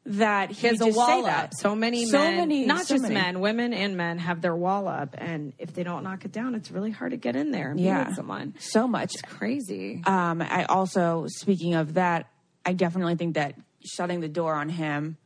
[0.06, 1.44] that he, he has a just say wall that.
[1.44, 1.54] up.
[1.54, 3.14] So many so men, many, not so just many.
[3.14, 6.54] men, women and men have their wall up, and if they don't knock it down,
[6.54, 8.54] it's really hard to get in there and be Yeah, with someone.
[8.58, 9.12] so much.
[9.14, 10.02] It's crazy.
[10.06, 12.30] Um, I also, speaking of that,
[12.64, 15.16] I definitely think that shutting the door on him,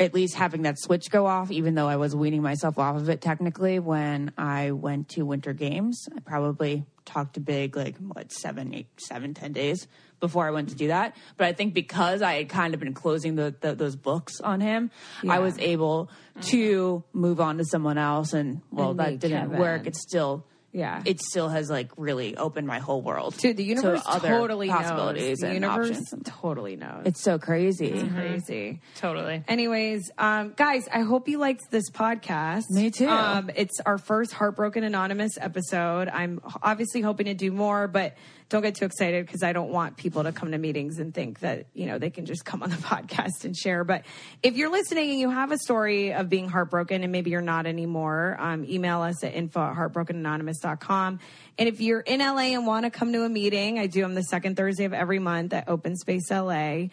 [0.00, 3.08] at least having that switch go off, even though I was weaning myself off of
[3.08, 8.30] it technically when I went to Winter Games, I probably talked to Big like what
[8.32, 9.88] seven, eight, seven, ten days
[10.20, 11.16] before I went to do that.
[11.36, 14.60] But I think because I had kind of been closing the, the, those books on
[14.60, 14.90] him,
[15.28, 16.10] I was able
[16.42, 18.32] to move on to someone else.
[18.32, 19.58] And well, And that didn't Kevin.
[19.58, 19.86] work.
[19.86, 21.02] It's still Yeah.
[21.04, 23.36] it still has like really opened my whole world.
[23.38, 25.38] Dude, the to universe other totally possibilities knows.
[25.38, 26.14] The and universe options.
[26.24, 27.02] totally knows.
[27.06, 28.06] It's so crazy.
[28.08, 28.80] crazy.
[28.96, 29.42] Totally.
[29.48, 32.64] Anyways, um, guys, I hope you liked this podcast.
[32.70, 33.08] Me too.
[33.08, 36.08] Um, it's our first Heartbroken Anonymous episode.
[36.08, 38.14] I'm obviously hoping to do more, but
[38.48, 41.40] don't get too excited because I don't want people to come to meetings and think
[41.40, 43.82] that, you know, they can just come on the podcast and share.
[43.84, 44.04] But
[44.42, 47.66] if you're listening and you have a story of being heartbroken and maybe you're not
[47.66, 51.20] anymore, um, email us at info at heartbrokenanonymous.com.
[51.58, 54.14] And if you're in LA and want to come to a meeting, I do them
[54.14, 56.86] the second Thursday of every month at Open Space LA.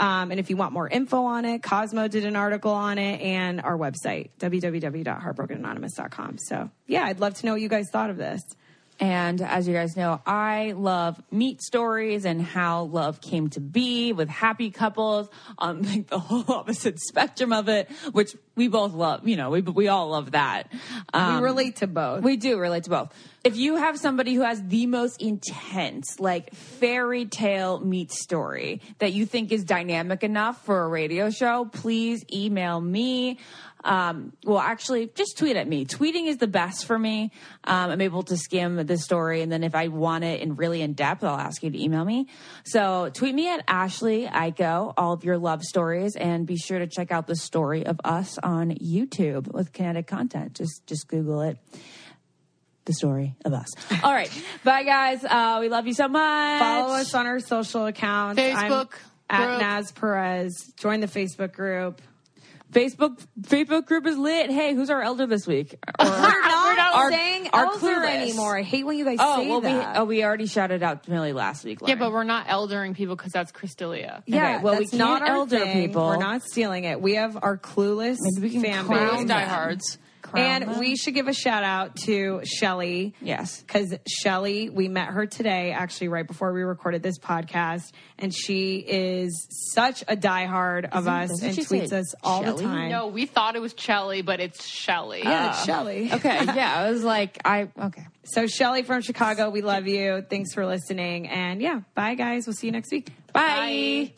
[0.00, 3.20] Um, and if you want more info on it, Cosmo did an article on it
[3.20, 6.38] and our website, www.heartbrokenanonymous.com.
[6.38, 8.42] So, yeah, I'd love to know what you guys thought of this.
[9.00, 14.12] And as you guys know, I love meet stories and how love came to be
[14.12, 19.26] with happy couples on like the whole opposite spectrum of it, which we both love,
[19.26, 20.64] you know, we we all love that.
[21.14, 22.22] Um, we relate to both.
[22.22, 23.14] We do relate to both.
[23.44, 29.12] If you have somebody who has the most intense, like fairy tale meet story that
[29.12, 33.38] you think is dynamic enough for a radio show, please email me.
[33.84, 35.84] Um, well, actually, just tweet at me.
[35.84, 37.30] Tweeting is the best for me.
[37.64, 40.82] Um, I'm able to skim the story, and then if I want it in really
[40.82, 42.28] in depth, I'll ask you to email me.
[42.64, 46.86] So tweet me at Ashley Iko all of your love stories, and be sure to
[46.86, 50.54] check out the story of us on YouTube with kinetic content.
[50.54, 51.58] Just just Google it
[52.88, 53.68] the story of us.
[54.02, 54.30] All right.
[54.64, 55.22] Bye, guys.
[55.22, 56.58] Uh, we love you so much.
[56.58, 58.40] Follow us on our social accounts.
[58.40, 58.94] Facebook
[59.30, 60.72] I'm at Naz Perez.
[60.76, 62.00] Join the Facebook group.
[62.72, 64.50] Facebook Facebook group is lit.
[64.50, 65.78] Hey, who's our elder this week?
[65.98, 68.06] Or, We're not our- saying our elder clueless.
[68.22, 68.56] anymore.
[68.58, 69.96] I hate when you guys Oh say well, we that.
[69.96, 71.78] oh we already shouted out Millie last week.
[71.86, 74.22] Yeah, but we're not eldering people because that's Crystalia.
[74.26, 75.88] yeah, Okay, well, we that's not can't our elder thing.
[75.88, 76.06] people.
[76.06, 77.00] We're not stealing it.
[77.00, 79.26] We have our clueless Maybe we can fan crown Those them.
[79.28, 79.98] diehards.
[80.30, 80.78] Crown And them.
[80.78, 83.14] we should give a shout out to Shelly.
[83.20, 83.60] Yes.
[83.60, 87.92] Because Shelly, we met her today, actually, right before we recorded this podcast.
[88.18, 92.62] And she is such a diehard of Isn't- us and tweets us all Shelly?
[92.64, 92.90] the time.
[92.90, 95.20] No, we thought it was Shelly, but it's Shelly.
[95.22, 95.50] Yeah, ah.
[95.50, 96.10] it's Shelly.
[96.12, 98.06] okay, yeah, I was like, I okay.
[98.24, 100.22] So, Shelly from Chicago, we love you.
[100.28, 101.28] Thanks for listening.
[101.28, 102.46] And yeah, bye, guys.
[102.46, 103.10] We'll see you next week.
[103.32, 104.12] Bye.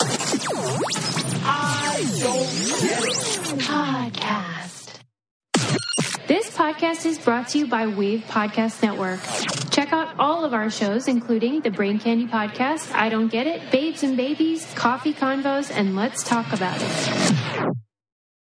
[1.43, 3.61] I don't get it.
[3.61, 4.80] Podcast.
[6.31, 9.19] This podcast is brought to you by Wave Podcast Network.
[9.73, 13.73] Check out all of our shows, including the Brain Candy Podcast, I Don't Get It,
[13.73, 17.75] Babes and Babies, Coffee Convos, and Let's Talk About It.